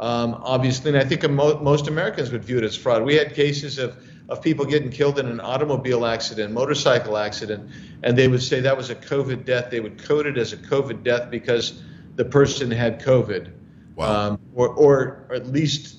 um, 0.00 0.38
obviously, 0.42 0.90
and 0.90 0.98
I 0.98 1.04
think 1.04 1.28
most 1.30 1.88
Americans 1.88 2.30
would 2.30 2.44
view 2.44 2.58
it 2.58 2.64
as 2.64 2.76
fraud. 2.76 3.02
We 3.04 3.14
had 3.14 3.34
cases 3.34 3.78
of 3.78 3.96
of 4.28 4.42
people 4.42 4.64
getting 4.64 4.90
killed 4.90 5.18
in 5.18 5.26
an 5.26 5.40
automobile 5.40 6.04
accident, 6.04 6.52
motorcycle 6.52 7.16
accident, 7.16 7.70
and 8.02 8.16
they 8.16 8.28
would 8.28 8.42
say 8.42 8.60
that 8.60 8.76
was 8.76 8.90
a 8.90 8.94
COVID 8.94 9.44
death. 9.44 9.70
They 9.70 9.80
would 9.80 10.02
code 10.02 10.26
it 10.26 10.36
as 10.36 10.52
a 10.52 10.56
COVID 10.56 11.02
death 11.02 11.30
because 11.30 11.82
the 12.16 12.24
person 12.24 12.70
had 12.70 13.00
COVID, 13.00 13.52
wow. 13.94 14.30
um, 14.30 14.40
or, 14.54 14.68
or, 14.68 15.26
at 15.32 15.46
least 15.46 15.96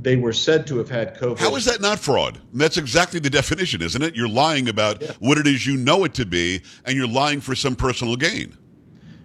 they 0.00 0.16
were 0.16 0.32
said 0.32 0.66
to 0.66 0.78
have 0.78 0.90
had 0.90 1.16
COVID. 1.16 1.38
How 1.38 1.54
is 1.54 1.66
that 1.66 1.80
not 1.80 2.00
fraud? 2.00 2.40
That's 2.52 2.78
exactly 2.78 3.20
the 3.20 3.30
definition, 3.30 3.82
isn't 3.82 4.02
it? 4.02 4.16
You're 4.16 4.28
lying 4.28 4.68
about 4.68 5.00
yeah. 5.00 5.12
what 5.20 5.38
it 5.38 5.46
is 5.46 5.64
you 5.66 5.76
know 5.76 6.04
it 6.04 6.14
to 6.14 6.26
be, 6.26 6.62
and 6.84 6.96
you're 6.96 7.06
lying 7.06 7.40
for 7.40 7.54
some 7.54 7.76
personal 7.76 8.16
gain. 8.16 8.56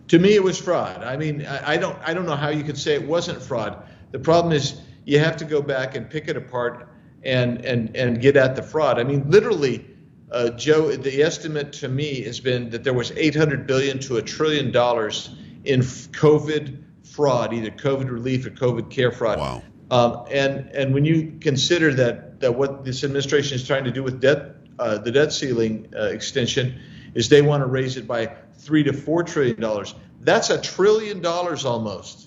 To 0.09 0.19
me, 0.19 0.35
it 0.35 0.43
was 0.43 0.59
fraud. 0.59 1.03
I 1.03 1.17
mean, 1.17 1.45
I, 1.45 1.73
I 1.73 1.77
don't, 1.77 1.97
I 2.05 2.13
don't 2.13 2.25
know 2.25 2.35
how 2.35 2.49
you 2.49 2.63
could 2.63 2.77
say 2.77 2.93
it 2.93 3.03
wasn't 3.03 3.41
fraud. 3.41 3.83
The 4.11 4.19
problem 4.19 4.53
is 4.53 4.79
you 5.05 5.19
have 5.19 5.37
to 5.37 5.45
go 5.45 5.61
back 5.61 5.95
and 5.95 6.09
pick 6.09 6.27
it 6.27 6.37
apart 6.37 6.87
and 7.27 7.63
and 7.65 7.95
and 7.95 8.21
get 8.21 8.37
at 8.37 8.55
the 8.55 8.63
fraud. 8.63 8.97
I 8.97 9.03
mean, 9.03 9.29
literally, 9.29 9.85
uh, 10.31 10.49
Joe, 10.51 10.95
the 10.95 11.21
estimate 11.21 11.73
to 11.73 11.89
me 11.89 12.21
has 12.23 12.39
been 12.39 12.69
that 12.71 12.83
there 12.83 12.93
was 12.93 13.11
800 13.11 13.67
billion 13.67 13.99
to 13.99 14.17
a 14.17 14.21
trillion 14.21 14.71
dollars 14.71 15.35
in 15.65 15.81
COVID 15.81 16.83
fraud, 17.03 17.53
either 17.53 17.69
COVID 17.69 18.09
relief 18.09 18.45
or 18.45 18.51
COVID 18.51 18.89
care 18.89 19.11
fraud. 19.11 19.39
Wow. 19.39 19.63
Um, 19.91 20.25
and 20.31 20.69
and 20.71 20.93
when 20.93 21.05
you 21.05 21.37
consider 21.41 21.93
that 21.95 22.39
that 22.39 22.55
what 22.55 22.85
this 22.85 23.03
administration 23.03 23.55
is 23.55 23.67
trying 23.67 23.83
to 23.83 23.91
do 23.91 24.03
with 24.03 24.21
debt, 24.21 24.55
uh, 24.79 24.97
the 24.97 25.11
debt 25.11 25.33
ceiling 25.33 25.93
uh, 25.95 26.05
extension, 26.05 26.79
is 27.13 27.27
they 27.29 27.41
want 27.41 27.61
to 27.61 27.67
raise 27.67 27.97
it 27.97 28.07
by 28.07 28.33
three 28.57 28.83
to 28.83 28.93
four 28.93 29.23
trillion 29.23 29.59
dollars. 29.59 29.93
That's 30.21 30.49
a 30.49 30.59
trillion 30.59 31.21
dollars 31.21 31.65
almost 31.65 32.26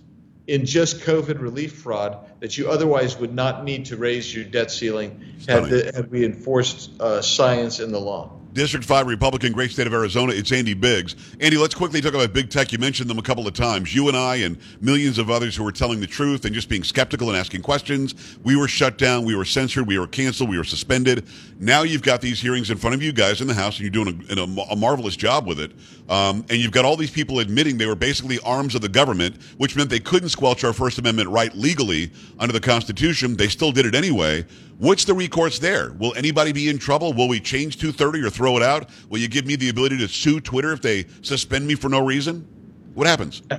in 0.51 0.67
just 0.67 0.99
COVID 1.03 1.41
relief 1.41 1.77
fraud 1.77 2.19
that 2.41 2.59
you 2.59 2.69
otherwise 2.69 3.17
would 3.17 3.33
not 3.33 3.63
need 3.63 3.85
to 3.87 3.97
raise 3.97 4.35
your 4.35 4.45
debt 4.45 4.73
ceiling 4.73 5.25
had, 5.49 5.67
the, 5.67 5.93
had 5.95 6.11
we 6.11 6.25
enforced 6.25 7.01
uh, 7.01 7.23
science 7.23 7.79
in 7.79 7.93
the 7.93 8.01
law. 8.01 8.33
District 8.53 8.85
5 8.85 9.07
Republican, 9.07 9.53
great 9.53 9.71
state 9.71 9.87
of 9.87 9.95
Arizona. 9.95 10.33
It's 10.33 10.51
Andy 10.51 10.75
Biggs. 10.75 11.15
Andy, 11.39 11.57
let's 11.57 11.75
quickly 11.75 12.01
talk 12.01 12.15
about 12.15 12.33
big 12.33 12.51
tech. 12.51 12.73
You 12.73 12.79
mentioned 12.79 13.09
them 13.09 13.19
a 13.19 13.23
couple 13.23 13.47
of 13.47 13.55
times. 13.55 13.95
You 13.95 14.09
and 14.09 14.17
I 14.17 14.37
and 14.37 14.59
millions 14.81 15.19
of 15.19 15.31
others 15.31 15.55
who 15.55 15.63
were 15.63 15.71
telling 15.71 16.01
the 16.01 16.09
truth 16.09 16.45
and 16.45 16.53
just 16.53 16.69
being 16.69 16.83
skeptical 16.83 17.29
and 17.29 17.39
asking 17.39 17.63
questions. 17.63 18.37
We 18.43 18.57
were 18.57 18.67
shut 18.67 18.99
down. 18.99 19.25
We 19.25 19.37
were 19.37 19.45
censored. 19.45 19.87
We 19.87 20.01
were 20.01 20.09
canceled. 20.09 20.51
We 20.51 20.59
were 20.59 20.65
suspended. 20.65 21.29
Now 21.61 21.83
you've 21.83 22.03
got 22.03 22.21
these 22.21 22.41
hearings 22.41 22.71
in 22.71 22.79
front 22.79 22.95
of 22.95 23.03
you 23.03 23.13
guys 23.13 23.41
in 23.41 23.47
the 23.47 23.55
House, 23.55 23.79
and 23.79 23.83
you're 23.83 24.05
doing 24.05 24.25
a, 24.29 24.41
a, 24.41 24.73
a 24.73 24.77
marvelous 24.77 25.15
job 25.15 25.47
with 25.47 25.61
it. 25.61 25.71
Um, 26.09 26.45
and 26.51 26.59
you've 26.59 26.73
got 26.73 26.85
all 26.85 26.97
these 26.97 27.13
people 27.13 27.39
admitting 27.39 27.79
they 27.79 27.87
were 27.87 27.95
basically 27.95 28.41
arms 28.41 28.75
of 28.75 28.81
the 28.81 28.89
government, 28.89 29.41
which 29.59 29.77
meant 29.77 29.91
they 29.91 30.01
couldn't 30.01 30.31
squelch 30.31 30.65
our 30.65 30.73
First 30.73 30.99
Amendment 30.99 31.29
right 31.29 31.55
legally 31.55 32.11
under 32.41 32.53
the 32.53 32.61
Constitution. 32.61 33.37
They 33.37 33.47
still 33.47 33.71
did 33.71 33.87
it 33.87 33.95
anyway. 33.95 34.45
What's 34.81 35.05
the 35.05 35.13
recourse 35.13 35.59
there? 35.59 35.93
Will 35.99 36.15
anybody 36.17 36.53
be 36.53 36.71
in 36.71 36.79
trouble? 36.79 37.13
Will 37.13 37.29
we 37.29 37.39
change 37.39 37.77
230 37.77 38.27
or 38.27 38.31
throw 38.31 38.57
it 38.57 38.63
out? 38.63 38.89
Will 39.11 39.19
you 39.19 39.29
give 39.29 39.45
me 39.45 39.55
the 39.55 39.69
ability 39.69 39.99
to 39.99 40.09
sue 40.09 40.41
Twitter 40.41 40.73
if 40.73 40.81
they 40.81 41.05
suspend 41.21 41.67
me 41.67 41.75
for 41.75 41.91
no 41.91 42.03
reason? 42.03 42.49
What 42.95 43.07
happens? 43.07 43.43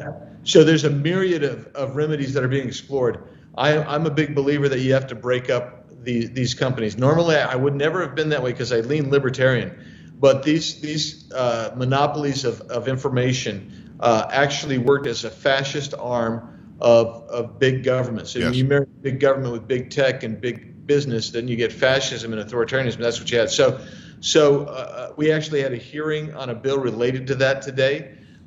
So 0.44 0.64
there's 0.64 0.86
a 0.86 0.90
myriad 0.90 1.44
of, 1.44 1.68
of 1.76 1.96
remedies 1.96 2.34
that 2.34 2.44
are 2.44 2.48
being 2.48 2.68
explored. 2.68 3.28
I, 3.56 3.74
am 3.74 4.08
a 4.08 4.10
big 4.10 4.34
believer 4.34 4.68
that 4.70 4.80
you 4.80 4.92
have 4.92 5.06
to 5.10 5.16
break 5.16 5.52
up 5.52 5.86
the, 6.04 6.26
these 6.26 6.56
companies. 6.56 6.98
Normally, 6.98 7.36
I 7.36 7.56
would 7.56 7.76
never 7.76 8.02
have 8.02 8.16
been 8.16 8.30
that 8.30 8.42
way 8.42 8.52
because 8.52 8.72
I 8.72 8.80
lean 8.80 9.12
libertarian. 9.12 9.86
But 10.20 10.42
these 10.42 10.82
these 10.82 11.32
uh, 11.32 11.76
monopolies 11.76 12.44
of, 12.44 12.60
of 12.62 12.88
information 12.88 13.96
uh, 14.00 14.26
actually 14.32 14.80
work 14.80 15.06
as 15.06 15.26
a 15.26 15.30
fascist 15.30 15.94
arm 15.94 16.76
of, 16.82 17.30
of 17.30 17.60
big 17.60 17.84
government. 17.84 18.28
So 18.28 18.40
yes. 18.40 18.56
you 18.56 18.66
marry 18.66 18.88
big 19.02 19.20
government 19.20 19.54
with 19.54 19.68
big 19.68 19.92
tech 19.92 20.24
and 20.24 20.42
big 20.42 20.71
business, 20.94 21.30
then 21.32 21.48
you 21.48 21.56
get 21.56 21.72
fascism 21.72 22.34
and 22.34 22.42
authoritarianism. 22.46 22.98
That's 22.98 23.20
what 23.22 23.32
you 23.32 23.40
had. 23.40 23.50
So, 23.50 23.80
so 24.20 24.66
uh, 24.66 25.14
we 25.16 25.32
actually 25.32 25.62
had 25.62 25.72
a 25.72 25.78
hearing 25.78 26.36
on 26.36 26.50
a 26.50 26.54
bill 26.66 26.80
related 26.80 27.28
to 27.28 27.36
that 27.36 27.62
today, 27.62 27.96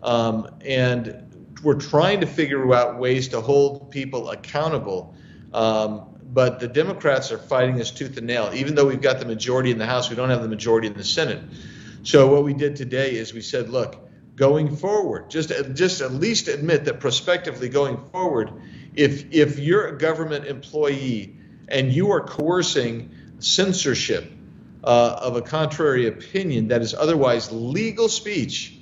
um, 0.03 0.37
and 0.61 1.01
we're 1.63 1.81
trying 1.81 2.21
to 2.21 2.27
figure 2.27 2.75
out 2.75 2.99
ways 2.99 3.29
to 3.29 3.41
hold 3.41 3.91
people 3.91 4.29
accountable. 4.29 5.15
Um, 5.55 5.91
but 6.23 6.61
the 6.61 6.69
Democrats 6.69 7.33
are 7.33 7.39
fighting 7.39 7.81
us 7.81 7.91
tooth 7.91 8.19
and 8.19 8.27
nail. 8.27 8.51
Even 8.55 8.75
though 8.75 8.87
we've 8.87 9.01
got 9.01 9.21
the 9.21 9.27
majority 9.27 9.71
in 9.71 9.79
the 9.79 9.87
House, 9.87 10.11
we 10.11 10.17
don't 10.17 10.31
have 10.31 10.43
the 10.43 10.49
majority 10.49 10.89
in 10.89 10.95
the 10.95 11.05
Senate. 11.05 11.41
So 12.03 12.29
what 12.29 12.45
we 12.45 12.53
did 12.53 12.77
today 12.77 13.17
is 13.17 13.33
we 13.33 13.41
said, 13.41 13.71
look, 13.71 13.97
going 14.37 14.77
forward, 14.77 15.31
just 15.31 15.49
just 15.75 16.03
at 16.03 16.13
least 16.13 16.49
admit 16.49 16.85
that 16.85 17.01
prospectively 17.01 17.69
going 17.71 17.97
forward, 18.13 18.51
if 18.95 19.33
if 19.33 19.59
you're 19.59 19.87
a 19.87 19.97
government 19.97 20.45
employee 20.47 21.39
and 21.69 21.93
you 21.93 22.11
are 22.13 22.21
coercing 22.21 23.11
censorship 23.39 24.31
uh, 24.83 25.19
of 25.21 25.37
a 25.37 25.43
contrary 25.43 26.07
opinion 26.07 26.69
that 26.69 26.83
is 26.83 26.95
otherwise 26.95 27.51
legal 27.51 28.09
speech, 28.09 28.77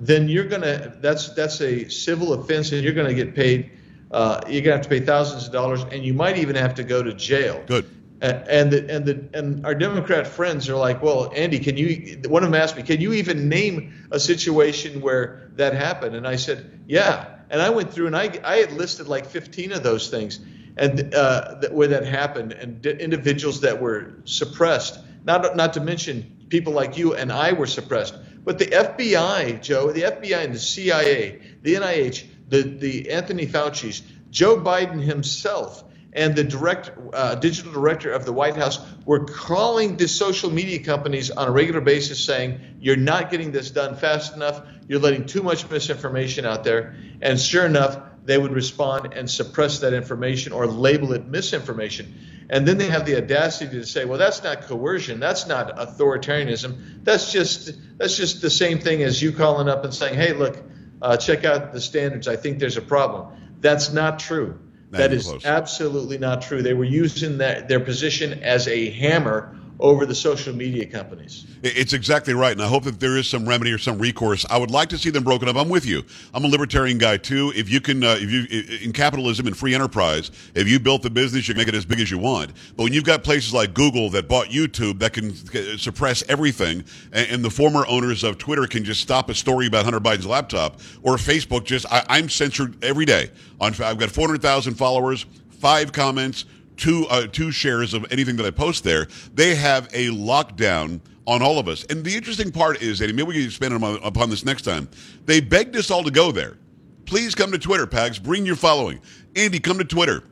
then 0.00 0.28
you're 0.28 0.44
gonna 0.44 0.96
that's 1.00 1.30
that's 1.30 1.60
a 1.60 1.88
civil 1.88 2.32
offense 2.32 2.72
and 2.72 2.82
you're 2.82 2.92
gonna 2.92 3.14
get 3.14 3.34
paid. 3.34 3.70
Uh, 4.10 4.40
you're 4.48 4.62
gonna 4.62 4.76
have 4.76 4.84
to 4.84 4.88
pay 4.88 5.00
thousands 5.00 5.46
of 5.46 5.52
dollars, 5.52 5.82
and 5.82 6.04
you 6.04 6.14
might 6.14 6.38
even 6.38 6.54
have 6.54 6.76
to 6.76 6.84
go 6.84 7.02
to 7.02 7.12
jail. 7.12 7.62
Good. 7.66 7.90
And 8.18 8.72
the, 8.72 8.90
and 8.90 9.04
the 9.04 9.38
and 9.38 9.66
our 9.66 9.74
Democrat 9.74 10.26
friends 10.26 10.70
are 10.70 10.76
like, 10.76 11.02
well, 11.02 11.30
Andy, 11.34 11.58
can 11.58 11.76
you? 11.76 12.22
One 12.28 12.42
of 12.42 12.50
them 12.50 12.60
asked 12.60 12.74
me, 12.74 12.82
can 12.82 12.98
you 13.00 13.12
even 13.12 13.50
name 13.50 14.08
a 14.10 14.18
situation 14.18 15.02
where 15.02 15.50
that 15.56 15.74
happened? 15.74 16.16
And 16.16 16.26
I 16.26 16.36
said, 16.36 16.80
yeah. 16.86 17.26
And 17.50 17.60
I 17.60 17.70
went 17.70 17.92
through 17.92 18.06
and 18.06 18.16
I 18.16 18.40
I 18.42 18.56
had 18.56 18.72
listed 18.72 19.06
like 19.06 19.26
15 19.26 19.72
of 19.72 19.82
those 19.82 20.08
things 20.08 20.40
and 20.76 21.14
uh, 21.14 21.56
where 21.70 21.88
that 21.88 22.04
happened, 22.04 22.52
and 22.52 22.82
d- 22.82 22.90
individuals 22.90 23.60
that 23.62 23.80
were 23.80 24.14
suppressed. 24.24 24.98
Not 25.24 25.56
not 25.56 25.72
to 25.74 25.80
mention 25.80 26.46
people 26.48 26.72
like 26.72 26.96
you 26.96 27.14
and 27.14 27.32
I 27.32 27.52
were 27.52 27.66
suppressed. 27.66 28.14
But 28.44 28.58
the 28.58 28.66
FBI, 28.66 29.60
Joe, 29.60 29.90
the 29.90 30.02
FBI 30.02 30.44
and 30.44 30.54
the 30.54 30.58
CIA, 30.58 31.40
the 31.62 31.74
NIH, 31.74 32.24
the 32.48 32.62
the 32.62 33.10
Anthony 33.10 33.46
Fauci's, 33.46 34.02
Joe 34.30 34.56
Biden 34.56 35.02
himself, 35.02 35.82
and 36.12 36.36
the 36.36 36.44
direct 36.44 36.92
uh, 37.12 37.34
digital 37.36 37.72
director 37.72 38.12
of 38.12 38.24
the 38.24 38.32
White 38.32 38.56
House 38.56 38.78
were 39.04 39.24
calling 39.24 39.96
the 39.96 40.06
social 40.06 40.50
media 40.50 40.78
companies 40.78 41.30
on 41.30 41.48
a 41.48 41.50
regular 41.50 41.80
basis, 41.80 42.24
saying, 42.24 42.60
"You're 42.80 42.96
not 42.96 43.30
getting 43.30 43.50
this 43.50 43.70
done 43.70 43.96
fast 43.96 44.34
enough. 44.34 44.62
You're 44.88 45.00
letting 45.00 45.26
too 45.26 45.42
much 45.42 45.68
misinformation 45.68 46.44
out 46.44 46.62
there." 46.62 46.94
And 47.20 47.40
sure 47.40 47.66
enough, 47.66 47.98
they 48.26 48.36
would 48.36 48.52
respond 48.52 49.14
and 49.14 49.30
suppress 49.30 49.78
that 49.80 49.94
information 49.94 50.52
or 50.52 50.66
label 50.66 51.12
it 51.12 51.26
misinformation. 51.26 52.46
And 52.50 52.66
then 52.66 52.78
they 52.78 52.86
have 52.86 53.06
the 53.06 53.16
audacity 53.16 53.78
to 53.78 53.86
say, 53.86 54.04
well, 54.04 54.18
that's 54.18 54.42
not 54.42 54.62
coercion. 54.62 55.18
That's 55.18 55.46
not 55.46 55.76
authoritarianism. 55.76 57.04
That's 57.04 57.32
just 57.32 57.72
that's 57.98 58.16
just 58.16 58.42
the 58.42 58.50
same 58.50 58.78
thing 58.78 59.02
as 59.02 59.20
you 59.20 59.32
calling 59.32 59.68
up 59.68 59.84
and 59.84 59.94
saying, 59.94 60.14
hey, 60.14 60.32
look, 60.32 60.56
uh, 61.02 61.16
check 61.16 61.44
out 61.44 61.72
the 61.72 61.80
standards. 61.80 62.28
I 62.28 62.36
think 62.36 62.58
there's 62.58 62.76
a 62.76 62.82
problem. 62.82 63.56
That's 63.60 63.92
not 63.92 64.18
true. 64.18 64.58
Not 64.90 64.98
that 64.98 65.12
is 65.12 65.26
close. 65.26 65.44
absolutely 65.44 66.18
not 66.18 66.42
true. 66.42 66.62
They 66.62 66.74
were 66.74 66.84
using 66.84 67.38
that, 67.38 67.68
their 67.68 67.80
position 67.80 68.44
as 68.44 68.68
a 68.68 68.90
hammer 68.90 69.56
over 69.78 70.06
the 70.06 70.14
social 70.14 70.54
media 70.54 70.86
companies. 70.86 71.46
It's 71.62 71.92
exactly 71.92 72.34
right, 72.34 72.52
and 72.52 72.62
I 72.62 72.68
hope 72.68 72.84
that 72.84 73.00
there 73.00 73.16
is 73.16 73.28
some 73.28 73.46
remedy 73.46 73.72
or 73.72 73.78
some 73.78 73.98
recourse. 73.98 74.46
I 74.48 74.56
would 74.58 74.70
like 74.70 74.88
to 74.90 74.98
see 74.98 75.10
them 75.10 75.24
broken 75.24 75.48
up. 75.48 75.56
I'm 75.56 75.68
with 75.68 75.84
you. 75.84 76.04
I'm 76.32 76.44
a 76.44 76.48
libertarian 76.48 76.98
guy 76.98 77.18
too. 77.18 77.52
If 77.54 77.68
you 77.68 77.80
can, 77.80 78.02
uh, 78.02 78.16
if 78.18 78.30
you 78.30 78.46
in 78.82 78.92
capitalism 78.92 79.46
and 79.46 79.56
free 79.56 79.74
enterprise, 79.74 80.30
if 80.54 80.68
you 80.68 80.80
built 80.80 81.02
the 81.02 81.10
business, 81.10 81.46
you 81.46 81.54
can 81.54 81.60
make 81.60 81.68
it 81.68 81.74
as 81.74 81.84
big 81.84 82.00
as 82.00 82.10
you 82.10 82.18
want. 82.18 82.52
But 82.76 82.84
when 82.84 82.92
you've 82.92 83.04
got 83.04 83.22
places 83.22 83.52
like 83.52 83.74
Google 83.74 84.08
that 84.10 84.28
bought 84.28 84.48
YouTube 84.48 84.98
that 85.00 85.12
can 85.12 85.34
suppress 85.78 86.22
everything, 86.28 86.84
and, 87.12 87.46
the 87.46 87.50
former 87.50 87.86
owners 87.86 88.24
of 88.24 88.38
Twitter 88.38 88.66
can 88.66 88.82
just 88.82 89.00
stop 89.02 89.28
a 89.28 89.34
story 89.34 89.66
about 89.66 89.84
Hunter 89.84 90.00
Biden's 90.00 90.26
laptop, 90.26 90.80
or 91.02 91.16
Facebook, 91.16 91.64
just 91.64 91.84
I, 91.92 92.18
am 92.18 92.28
censored 92.28 92.82
every 92.82 93.04
day. 93.04 93.30
On 93.60 93.72
I've 93.82 93.98
got 93.98 94.10
400,000 94.10 94.74
followers, 94.74 95.26
five 95.50 95.92
comments 95.92 96.46
two 96.76 97.06
uh, 97.08 97.26
two 97.26 97.50
shares 97.50 97.94
of 97.94 98.06
anything 98.10 98.36
that 98.36 98.46
I 98.46 98.50
post 98.50 98.84
there, 98.84 99.08
they 99.34 99.54
have 99.54 99.88
a 99.92 100.08
lockdown 100.08 101.00
on 101.26 101.42
all 101.42 101.58
of 101.58 101.68
us. 101.68 101.84
And 101.84 102.04
the 102.04 102.14
interesting 102.14 102.52
part 102.52 102.80
is, 102.82 103.02
Eddie, 103.02 103.12
maybe 103.12 103.28
we 103.28 103.34
can 103.34 103.44
expand 103.44 103.74
upon 104.02 104.30
this 104.30 104.44
next 104.44 104.62
time. 104.62 104.88
They 105.24 105.40
begged 105.40 105.76
us 105.76 105.90
all 105.90 106.04
to 106.04 106.10
go 106.10 106.30
there. 106.30 106.56
Please 107.04 107.34
come 107.34 107.52
to 107.52 107.58
Twitter, 107.58 107.86
Pags. 107.86 108.22
Bring 108.22 108.46
your 108.46 108.56
following. 108.56 109.00
Andy, 109.34 109.58
come 109.58 109.78
to 109.78 109.84
Twitter. 109.84 110.22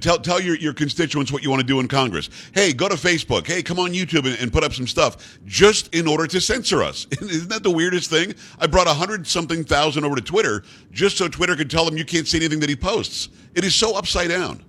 Tell, 0.00 0.18
tell 0.18 0.40
your, 0.40 0.56
your 0.56 0.72
constituents 0.72 1.30
what 1.30 1.42
you 1.42 1.50
want 1.50 1.60
to 1.60 1.66
do 1.66 1.78
in 1.78 1.88
Congress. 1.88 2.30
Hey, 2.54 2.72
go 2.72 2.88
to 2.88 2.94
Facebook. 2.94 3.46
Hey, 3.46 3.62
come 3.62 3.78
on 3.78 3.92
YouTube 3.92 4.26
and, 4.26 4.38
and 4.40 4.50
put 4.50 4.64
up 4.64 4.72
some 4.72 4.86
stuff 4.86 5.38
just 5.44 5.94
in 5.94 6.06
order 6.08 6.26
to 6.26 6.40
censor 6.40 6.82
us. 6.82 7.06
Isn't 7.20 7.50
that 7.50 7.62
the 7.62 7.70
weirdest 7.70 8.08
thing? 8.08 8.34
I 8.58 8.66
brought 8.66 8.86
a 8.86 8.94
hundred 8.94 9.26
something 9.26 9.64
thousand 9.64 10.04
over 10.04 10.16
to 10.16 10.22
Twitter 10.22 10.64
just 10.90 11.18
so 11.18 11.28
Twitter 11.28 11.54
could 11.54 11.70
tell 11.70 11.84
them 11.84 11.98
you 11.98 12.04
can't 12.06 12.26
see 12.26 12.38
anything 12.38 12.60
that 12.60 12.70
he 12.70 12.76
posts. 12.76 13.28
It 13.54 13.62
is 13.62 13.74
so 13.74 13.94
upside 13.94 14.30
down. 14.30 14.64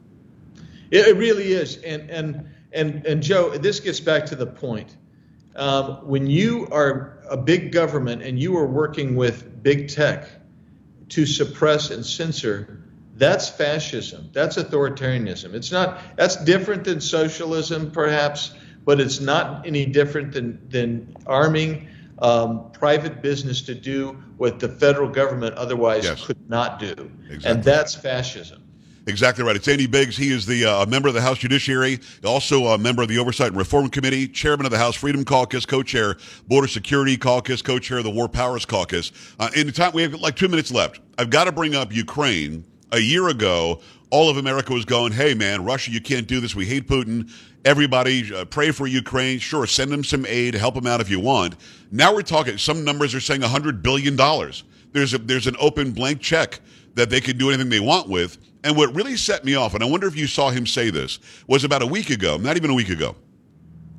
It, 0.92 1.08
it 1.08 1.18
really 1.18 1.54
is. 1.54 1.78
And, 1.78 2.10
and, 2.10 2.50
and, 2.72 3.06
and 3.06 3.24
Joe, 3.24 3.58
this 3.58 3.80
gets 3.80 4.00
back 4.00 4.26
to 4.28 4.36
the 4.36 4.48
point. 4.48 4.96
Um, 5.56 6.08
when 6.08 6.28
you 6.28 6.68
are 6.72 7.20
a 7.30 7.38
big 7.38 7.72
government 7.72 8.22
and 8.22 8.40
you 8.40 8.58
are 8.58 8.68
working 8.68 9.16
with 9.16 9.62
big 9.62 9.90
tech 9.90 10.30
to 11.10 11.26
suppress 11.26 11.92
and 11.92 12.06
censor, 12.06 12.84
That's 13.20 13.50
fascism. 13.50 14.30
That's 14.32 14.56
authoritarianism. 14.56 15.54
It's 15.54 15.72
not. 15.74 16.00
That's 16.16 16.38
different 16.38 16.86
than 16.86 17.02
socialism, 17.02 17.92
perhaps, 17.92 18.54
but 18.86 19.02
it's 19.02 19.20
not 19.20 19.68
any 19.68 19.86
different 19.86 20.32
than 20.32 20.58
than 20.70 21.16
arming 21.28 21.90
um, 22.20 22.72
private 22.72 23.22
business 23.22 23.62
to 23.64 23.76
do 23.76 24.18
what 24.38 24.60
the 24.60 24.70
federal 24.70 25.10
government 25.10 25.56
otherwise 25.56 26.06
yes. 26.06 26.26
could 26.26 26.50
not 26.50 26.80
do, 26.80 27.12
exactly. 27.26 27.52
and 27.52 27.64
that's 27.64 27.94
fascism. 27.94 28.64
Exactly 29.10 29.44
right. 29.44 29.56
It's 29.56 29.68
Andy 29.68 29.88
Biggs. 29.88 30.16
He 30.16 30.32
is 30.32 30.46
the 30.46 30.66
uh, 30.66 30.86
member 30.86 31.08
of 31.08 31.16
the 31.16 31.22
House 31.22 31.40
Judiciary, 31.40 32.00
also 32.24 32.68
a 32.68 32.78
member 32.78 33.02
of 33.02 33.08
the 33.08 33.18
Oversight 33.18 33.48
and 33.48 33.58
Reform 33.58 33.90
Committee, 33.90 34.28
chairman 34.28 34.68
of 34.68 34.72
the 34.72 34.78
House 34.78 34.96
Freedom 34.96 35.26
Caucus, 35.26 35.66
co-chair 35.66 36.16
Border 36.48 36.68
Security 36.68 37.18
Caucus, 37.18 37.64
co-chair 37.64 37.98
of 37.98 38.04
the 38.04 38.12
War 38.12 38.30
Powers 38.30 38.66
Caucus. 38.66 39.12
Uh, 39.40 39.50
in 39.56 39.66
the 39.66 39.74
time 39.74 39.94
we 39.94 40.04
have 40.04 40.14
like 40.14 40.36
two 40.36 40.48
minutes 40.48 40.72
left, 40.72 41.02
I've 41.18 41.32
got 41.32 41.46
to 41.46 41.52
bring 41.52 41.76
up 41.76 41.92
Ukraine. 41.92 42.64
A 42.92 43.00
year 43.00 43.30
ago, 43.30 43.82
all 44.12 44.30
of 44.30 44.38
America 44.38 44.74
was 44.74 44.86
going, 44.86 45.12
"Hey, 45.12 45.34
man, 45.34 45.66
Russia, 45.66 45.90
you 45.90 46.02
can't 46.02 46.28
do 46.28 46.40
this. 46.40 46.56
We 46.56 46.68
hate 46.68 46.88
Putin. 46.88 47.32
Everybody, 47.66 48.32
uh, 48.34 48.46
pray 48.46 48.70
for 48.70 48.86
Ukraine. 48.86 49.40
Sure, 49.40 49.66
send 49.66 49.92
them 49.92 50.04
some 50.04 50.26
aid, 50.28 50.54
help 50.54 50.76
them 50.76 50.86
out 50.86 51.02
if 51.02 51.10
you 51.10 51.20
want." 51.20 51.56
Now 51.92 52.14
we're 52.14 52.22
talking. 52.22 52.60
Some 52.60 52.86
numbers 52.86 53.16
are 53.16 53.20
saying 53.20 53.42
hundred 53.42 53.82
billion 53.82 54.16
dollars. 54.16 54.64
There's 54.92 55.16
a 55.16 55.18
there's 55.18 55.48
an 55.48 55.56
open 55.60 55.94
blank 55.94 56.22
check 56.22 56.60
that 56.94 57.10
they 57.10 57.22
can 57.22 57.38
do 57.38 57.50
anything 57.50 57.70
they 57.70 57.80
want 57.80 58.08
with. 58.08 58.38
And 58.64 58.76
what 58.76 58.94
really 58.94 59.16
set 59.16 59.46
me 59.46 59.56
off, 59.56 59.74
and 59.74 59.84
I 59.84 59.88
wonder 59.88 60.08
if 60.08 60.18
you 60.18 60.28
saw 60.28 60.50
him 60.50 60.68
say 60.68 60.90
this, 60.90 61.20
was 61.48 61.64
about 61.64 61.82
a 61.82 61.88
week 61.88 62.10
ago, 62.10 62.38
not 62.38 62.58
even 62.58 62.70
a 62.70 62.74
week 62.74 62.90
ago. 62.90 63.16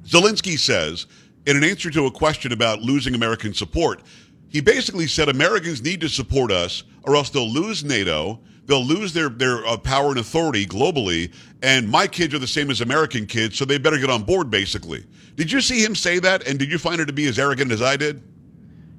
Zelensky 0.05 0.59
says, 0.59 1.07
in 1.47 1.57
an 1.57 1.64
answer 1.64 1.90
to 1.90 2.07
a 2.07 2.11
question 2.11 2.52
about 2.52 2.81
losing 2.81 3.14
American 3.14 3.55
support, 3.55 4.02
he 4.49 4.61
basically 4.61 5.07
said 5.07 5.29
Americans 5.29 5.83
need 5.83 6.00
to 6.00 6.09
support 6.09 6.50
us 6.50 6.83
or 7.05 7.17
else 7.17 7.31
they'll 7.31 7.50
lose 7.50 7.85
NATO, 7.85 8.40
they'll 8.67 8.85
lose 8.85 9.12
their, 9.12 9.29
their 9.31 9.64
uh, 9.67 9.76
power 9.76 10.11
and 10.11 10.19
authority 10.19 10.67
globally, 10.67 11.33
and 11.62 11.88
my 11.88 12.07
kids 12.07 12.35
are 12.35 12.38
the 12.38 12.47
same 12.47 12.71
as 12.71 12.81
American 12.81 13.26
kids, 13.26 13.57
so 13.57 13.64
they 13.64 13.79
better 13.79 13.99
get 13.99 14.11
on 14.11 14.23
board, 14.23 14.50
basically. 14.50 15.07
Did 15.37 15.50
you 15.50 15.61
see 15.61 15.83
him 15.83 15.95
say 15.95 16.19
that, 16.19 16.47
and 16.47 16.59
did 16.59 16.71
you 16.71 16.79
find 16.79 17.00
it 17.00 17.07
to 17.07 17.12
be 17.12 17.26
as 17.26 17.38
arrogant 17.38 17.73
as 17.73 17.81
I 17.81 17.97
did? 17.97 18.23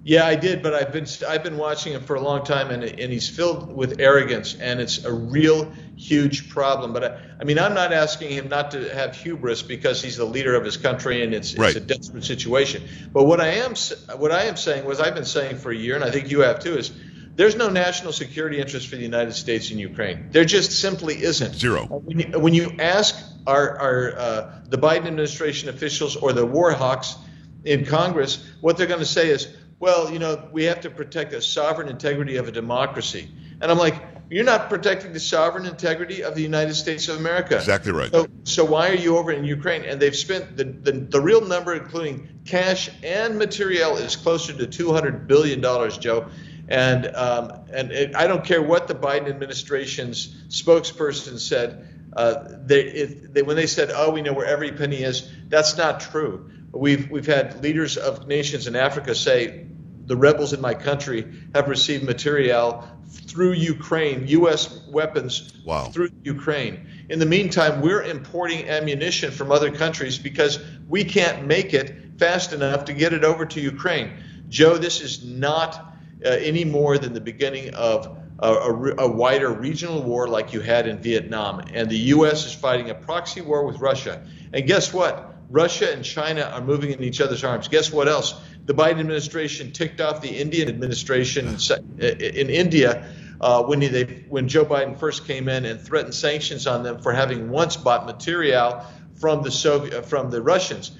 Yeah, 0.03 0.25
I 0.25 0.35
did, 0.35 0.63
but 0.63 0.73
I've 0.73 0.91
been 0.91 1.05
I've 1.27 1.43
been 1.43 1.57
watching 1.57 1.93
him 1.93 2.01
for 2.01 2.15
a 2.15 2.21
long 2.21 2.43
time, 2.43 2.71
and 2.71 2.83
and 2.83 3.13
he's 3.13 3.29
filled 3.29 3.71
with 3.71 3.99
arrogance, 3.99 4.55
and 4.55 4.79
it's 4.79 5.05
a 5.05 5.13
real 5.13 5.71
huge 5.95 6.49
problem. 6.49 6.91
But 6.91 7.03
I, 7.03 7.19
I 7.39 7.43
mean, 7.43 7.59
I'm 7.59 7.75
not 7.75 7.93
asking 7.93 8.31
him 8.31 8.49
not 8.49 8.71
to 8.71 8.93
have 8.95 9.15
hubris 9.15 9.61
because 9.61 10.01
he's 10.01 10.17
the 10.17 10.25
leader 10.25 10.55
of 10.55 10.65
his 10.65 10.75
country, 10.75 11.21
and 11.23 11.35
it's, 11.35 11.55
right. 11.55 11.67
it's 11.67 11.77
a 11.77 11.87
desperate 11.87 12.23
situation. 12.23 12.83
But 13.13 13.25
what 13.25 13.39
I 13.39 13.47
am 13.47 13.75
what 14.17 14.31
I 14.31 14.45
am 14.45 14.57
saying 14.57 14.85
was 14.85 14.99
I've 14.99 15.13
been 15.13 15.23
saying 15.23 15.57
for 15.57 15.71
a 15.71 15.75
year, 15.75 15.95
and 15.95 16.03
I 16.03 16.09
think 16.09 16.31
you 16.31 16.39
have 16.39 16.59
too, 16.59 16.75
is 16.77 16.91
there's 17.35 17.55
no 17.55 17.69
national 17.69 18.11
security 18.11 18.59
interest 18.59 18.87
for 18.87 18.95
the 18.95 19.03
United 19.03 19.33
States 19.33 19.69
in 19.69 19.77
Ukraine. 19.77 20.29
There 20.31 20.45
just 20.45 20.71
simply 20.71 21.21
isn't. 21.21 21.53
Zero. 21.53 21.85
When 21.85 22.19
you, 22.19 22.39
when 22.39 22.53
you 22.55 22.71
ask 22.79 23.15
our, 23.47 23.77
our 23.77 24.17
uh, 24.17 24.59
the 24.67 24.77
Biden 24.77 25.05
administration 25.07 25.69
officials 25.69 26.15
or 26.15 26.33
the 26.33 26.45
war 26.45 26.71
hawks 26.71 27.15
in 27.63 27.85
Congress, 27.85 28.45
what 28.61 28.77
they're 28.77 28.87
going 28.87 28.99
to 28.99 29.05
say 29.05 29.29
is 29.29 29.47
well, 29.81 30.11
you 30.11 30.19
know, 30.19 30.47
we 30.51 30.65
have 30.65 30.81
to 30.81 30.91
protect 30.91 31.31
the 31.31 31.41
sovereign 31.41 31.89
integrity 31.89 32.37
of 32.37 32.47
a 32.47 32.51
democracy. 32.51 33.27
And 33.59 33.71
I'm 33.71 33.79
like, 33.79 33.95
you're 34.29 34.45
not 34.45 34.69
protecting 34.69 35.11
the 35.11 35.19
sovereign 35.19 35.65
integrity 35.65 36.23
of 36.23 36.35
the 36.35 36.41
United 36.43 36.75
States 36.75 37.07
of 37.07 37.17
America. 37.17 37.55
Exactly 37.55 37.91
right. 37.91 38.11
So, 38.11 38.27
so 38.43 38.63
why 38.63 38.89
are 38.89 38.95
you 38.95 39.17
over 39.17 39.31
in 39.31 39.43
Ukraine? 39.43 39.83
And 39.83 39.99
they've 39.99 40.15
spent 40.15 40.55
the, 40.55 40.65
the, 40.65 40.91
the 40.91 41.19
real 41.19 41.41
number, 41.41 41.73
including 41.73 42.29
cash 42.45 42.91
and 43.03 43.39
material, 43.39 43.97
is 43.97 44.15
closer 44.15 44.53
to 44.53 44.67
$200 44.67 45.25
billion, 45.25 45.61
Joe. 45.99 46.29
And, 46.69 47.07
um, 47.15 47.51
and 47.73 47.91
it, 47.91 48.15
I 48.15 48.27
don't 48.27 48.45
care 48.45 48.61
what 48.61 48.87
the 48.87 48.95
Biden 48.95 49.29
administration's 49.29 50.27
spokesperson 50.49 51.39
said. 51.39 51.87
Uh, 52.15 52.43
they, 52.65 52.83
it, 52.83 53.33
they, 53.33 53.41
when 53.41 53.55
they 53.55 53.67
said, 53.67 53.89
"Oh, 53.93 54.11
we 54.11 54.21
know 54.21 54.33
where 54.33 54.45
every 54.45 54.73
penny 54.73 55.01
is," 55.01 55.29
that's 55.47 55.77
not 55.77 56.01
true. 56.01 56.51
We've 56.73 57.09
we've 57.09 57.25
had 57.25 57.63
leaders 57.63 57.95
of 57.95 58.27
nations 58.27 58.67
in 58.67 58.75
Africa 58.75 59.15
say 59.15 59.65
the 60.11 60.17
rebels 60.17 60.51
in 60.51 60.59
my 60.59 60.73
country 60.73 61.25
have 61.55 61.69
received 61.69 62.03
material 62.03 62.85
through 63.07 63.53
Ukraine, 63.53 64.27
U.S. 64.27 64.85
weapons 64.89 65.53
wow. 65.65 65.85
through 65.85 66.09
Ukraine. 66.25 66.85
In 67.07 67.17
the 67.17 67.25
meantime, 67.25 67.79
we're 67.79 68.03
importing 68.03 68.67
ammunition 68.67 69.31
from 69.31 69.53
other 69.53 69.71
countries 69.71 70.17
because 70.17 70.59
we 70.89 71.05
can't 71.05 71.47
make 71.47 71.73
it 71.73 71.95
fast 72.17 72.51
enough 72.51 72.83
to 72.85 72.93
get 72.93 73.13
it 73.13 73.23
over 73.23 73.45
to 73.45 73.61
Ukraine. 73.61 74.11
Joe, 74.49 74.77
this 74.77 74.99
is 74.99 75.23
not 75.23 75.95
uh, 76.25 76.27
any 76.27 76.65
more 76.65 76.97
than 76.97 77.13
the 77.13 77.21
beginning 77.21 77.73
of 77.73 78.17
a, 78.39 78.51
a, 78.51 78.95
a, 79.05 79.07
wider 79.09 79.49
regional 79.53 80.03
war 80.03 80.27
like 80.27 80.51
you 80.51 80.59
had 80.59 80.87
in 80.89 80.97
Vietnam. 80.97 81.61
And 81.73 81.89
the 81.89 81.99
U.S. 82.15 82.45
is 82.45 82.53
fighting 82.53 82.89
a 82.89 82.95
proxy 82.95 83.39
war 83.39 83.65
with 83.65 83.79
Russia. 83.79 84.27
And 84.51 84.67
guess 84.67 84.91
what? 84.91 85.30
Russia 85.51 85.91
and 85.91 86.03
China 86.03 86.41
are 86.41 86.61
moving 86.61 86.91
in 86.91 87.03
each 87.03 87.21
other's 87.21 87.43
arms. 87.43 87.67
Guess 87.67 87.91
what 87.91 88.07
else? 88.07 88.41
the 88.65 88.73
Biden 88.73 88.99
administration 88.99 89.71
ticked 89.71 90.01
off 90.01 90.21
the 90.21 90.29
Indian 90.29 90.69
administration 90.69 91.57
in 91.99 92.49
India 92.49 93.07
uh, 93.41 93.63
when, 93.63 93.79
they, 93.79 94.23
when 94.29 94.47
Joe 94.47 94.65
Biden 94.65 94.97
first 94.99 95.25
came 95.25 95.49
in 95.49 95.65
and 95.65 95.81
threatened 95.81 96.13
sanctions 96.13 96.67
on 96.67 96.83
them 96.83 97.01
for 97.01 97.11
having 97.11 97.49
once 97.49 97.75
bought 97.75 98.05
material 98.05 98.85
from 99.19 99.41
the 99.43 99.51
Soviet, 99.51 100.05
from 100.05 100.29
the 100.29 100.41
Russians. 100.41 100.91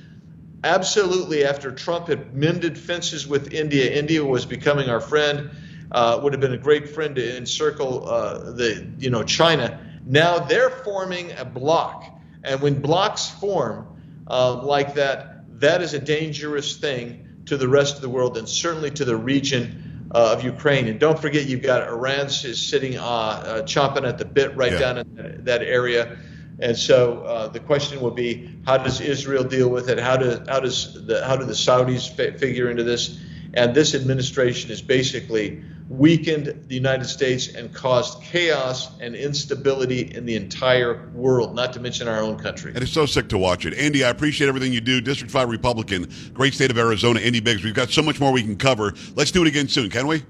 Absolutely, 0.64 1.46
after 1.46 1.72
Trump 1.72 2.08
had 2.08 2.36
mended 2.36 2.78
fences 2.78 3.28
with 3.28 3.54
India, 3.54 3.92
India 3.92 4.24
was 4.24 4.46
becoming 4.46 4.90
our 4.90 5.02
friend. 5.02 5.52
Uh, 5.92 6.18
would 6.24 6.32
have 6.32 6.40
been 6.40 6.54
a 6.54 6.58
great 6.58 6.88
friend 6.88 7.16
to 7.18 7.38
encircle 7.38 8.08
uh, 8.08 8.52
the, 8.52 8.90
you 8.98 9.10
know, 9.10 9.24
China. 9.24 9.78
Now 10.06 10.40
they're 10.40 10.70
forming 10.70 11.34
a 11.34 11.44
bloc, 11.44 12.06
and 12.46 12.62
when 12.62 12.82
blocs 12.82 13.30
form 13.30 13.91
uh, 14.32 14.64
like 14.64 14.96
that, 14.96 15.44
that 15.60 15.82
is 15.82 15.94
a 15.94 16.00
dangerous 16.00 16.78
thing 16.78 17.44
to 17.48 17.58
the 17.58 17.68
rest 17.68 17.98
of 17.98 18.02
the 18.02 18.10
world 18.10 18.38
and 18.38 18.48
certainly 18.48 18.90
to 18.92 19.04
the 19.04 19.16
region 19.16 20.08
uh, 20.14 20.34
of 20.34 20.44
Ukraine. 20.44 20.88
And 20.88 21.00
don't 21.00 21.20
forget, 21.20 21.48
you've 21.48 21.62
got 21.62 21.86
Iran 21.86 22.28
is 22.28 22.62
sitting 22.66 22.98
uh, 22.98 23.04
uh, 23.04 23.62
chomping 23.64 24.08
at 24.08 24.18
the 24.18 24.26
bit 24.26 24.56
right 24.56 24.72
yeah. 24.72 24.80
down 24.80 24.98
in 25.00 25.16
that, 25.16 25.46
that, 25.46 25.62
area. 25.64 26.18
And 26.60 26.78
so 26.78 27.24
uh, 27.24 27.48
the 27.50 27.60
question 27.60 28.00
will 28.00 28.12
be, 28.12 28.50
how 28.66 28.78
does 28.78 29.02
Israel 29.02 29.44
deal 29.44 29.70
with 29.70 29.90
it? 29.90 30.00
How, 30.00 30.16
do, 30.16 30.42
how, 30.48 30.62
does 30.62 31.06
the, 31.06 31.26
how 31.26 31.36
do 31.36 31.44
the 31.44 31.54
Saudis 31.54 32.16
fi- 32.16 32.38
figure 32.38 32.70
into 32.70 32.84
this? 32.84 33.20
And 33.54 33.76
this 33.76 33.96
administration 33.96 34.72
is 34.72 34.82
basically 34.82 35.62
weakened 35.92 36.68
the 36.68 36.76
United 36.76 37.06
States 37.06 37.54
and 37.54 37.74
caused 37.74 38.24
chaos 38.24 38.98
and 39.02 39.14
instability 39.14 40.14
in 40.16 40.26
the 40.26 40.36
entire 40.36 41.10
world, 41.10 41.54
not 41.54 41.74
to 41.74 41.80
mention 41.82 42.08
our 42.08 42.22
own 42.22 42.38
country. 42.38 42.72
And 42.74 42.82
it's 42.82 42.94
so 42.94 43.06
sick 43.06 43.28
to 43.30 43.38
watch 43.38 43.66
it. 43.66 43.74
Andy, 43.74 44.04
I 44.06 44.10
appreciate 44.10 44.48
everything 44.48 44.72
you 44.72 44.80
do. 44.80 45.02
District 45.02 45.32
5 45.32 45.50
Republican, 45.50 46.10
great 46.34 46.54
state 46.54 46.72
of 46.72 46.78
Arizona, 46.78 47.20
Andy 47.20 47.42
Biggs. 47.42 47.64
We've 47.64 47.74
got 47.74 47.90
so 47.90 48.02
much 48.02 48.20
more 48.22 48.32
we 48.32 48.42
can 48.42 48.56
cover. 48.56 48.94
Let's 49.16 49.32
do 49.32 49.42
it 49.42 49.48
again 49.48 49.68
soon, 49.68 49.90
can 49.90 50.08
we? 50.08 50.24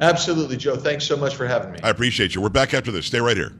Absolutely, 0.00 0.56
Joe. 0.56 0.76
Thanks 0.76 1.04
so 1.04 1.16
much 1.16 1.36
for 1.36 1.46
having 1.46 1.72
me. 1.72 1.78
I 1.82 1.90
appreciate 1.90 2.34
you. 2.34 2.40
We're 2.40 2.48
back 2.48 2.74
after 2.74 2.90
this. 2.90 3.06
Stay 3.06 3.20
right 3.20 3.36
here. 3.36 3.52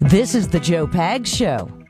This 0.00 0.34
is 0.34 0.48
the 0.48 0.60
Joe 0.60 0.86
Pags 0.86 1.26
Show. 1.26 1.85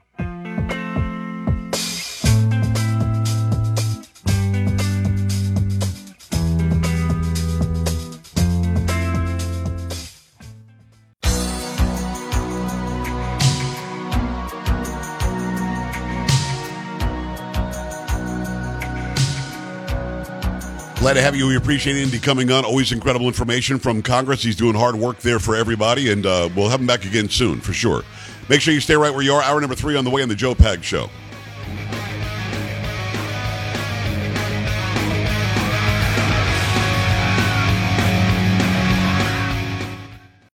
Glad 21.06 21.14
to 21.14 21.22
have 21.22 21.36
you. 21.36 21.46
We 21.46 21.56
appreciate 21.56 22.02
Andy 22.02 22.18
coming 22.18 22.50
on. 22.50 22.64
Always 22.64 22.90
incredible 22.90 23.28
information 23.28 23.78
from 23.78 24.02
Congress. 24.02 24.42
He's 24.42 24.56
doing 24.56 24.74
hard 24.74 24.96
work 24.96 25.20
there 25.20 25.38
for 25.38 25.54
everybody, 25.54 26.10
and 26.10 26.26
uh, 26.26 26.48
we'll 26.56 26.68
have 26.68 26.80
him 26.80 26.88
back 26.88 27.04
again 27.04 27.28
soon 27.28 27.60
for 27.60 27.72
sure. 27.72 28.02
Make 28.48 28.60
sure 28.60 28.74
you 28.74 28.80
stay 28.80 28.96
right 28.96 29.14
where 29.14 29.22
you 29.22 29.32
are. 29.32 29.40
Hour 29.40 29.60
number 29.60 29.76
three 29.76 29.94
on 29.94 30.02
the 30.02 30.10
way 30.10 30.22
on 30.22 30.28
the 30.28 30.34
Joe 30.34 30.56
Pag 30.56 30.82
Show. 30.82 31.08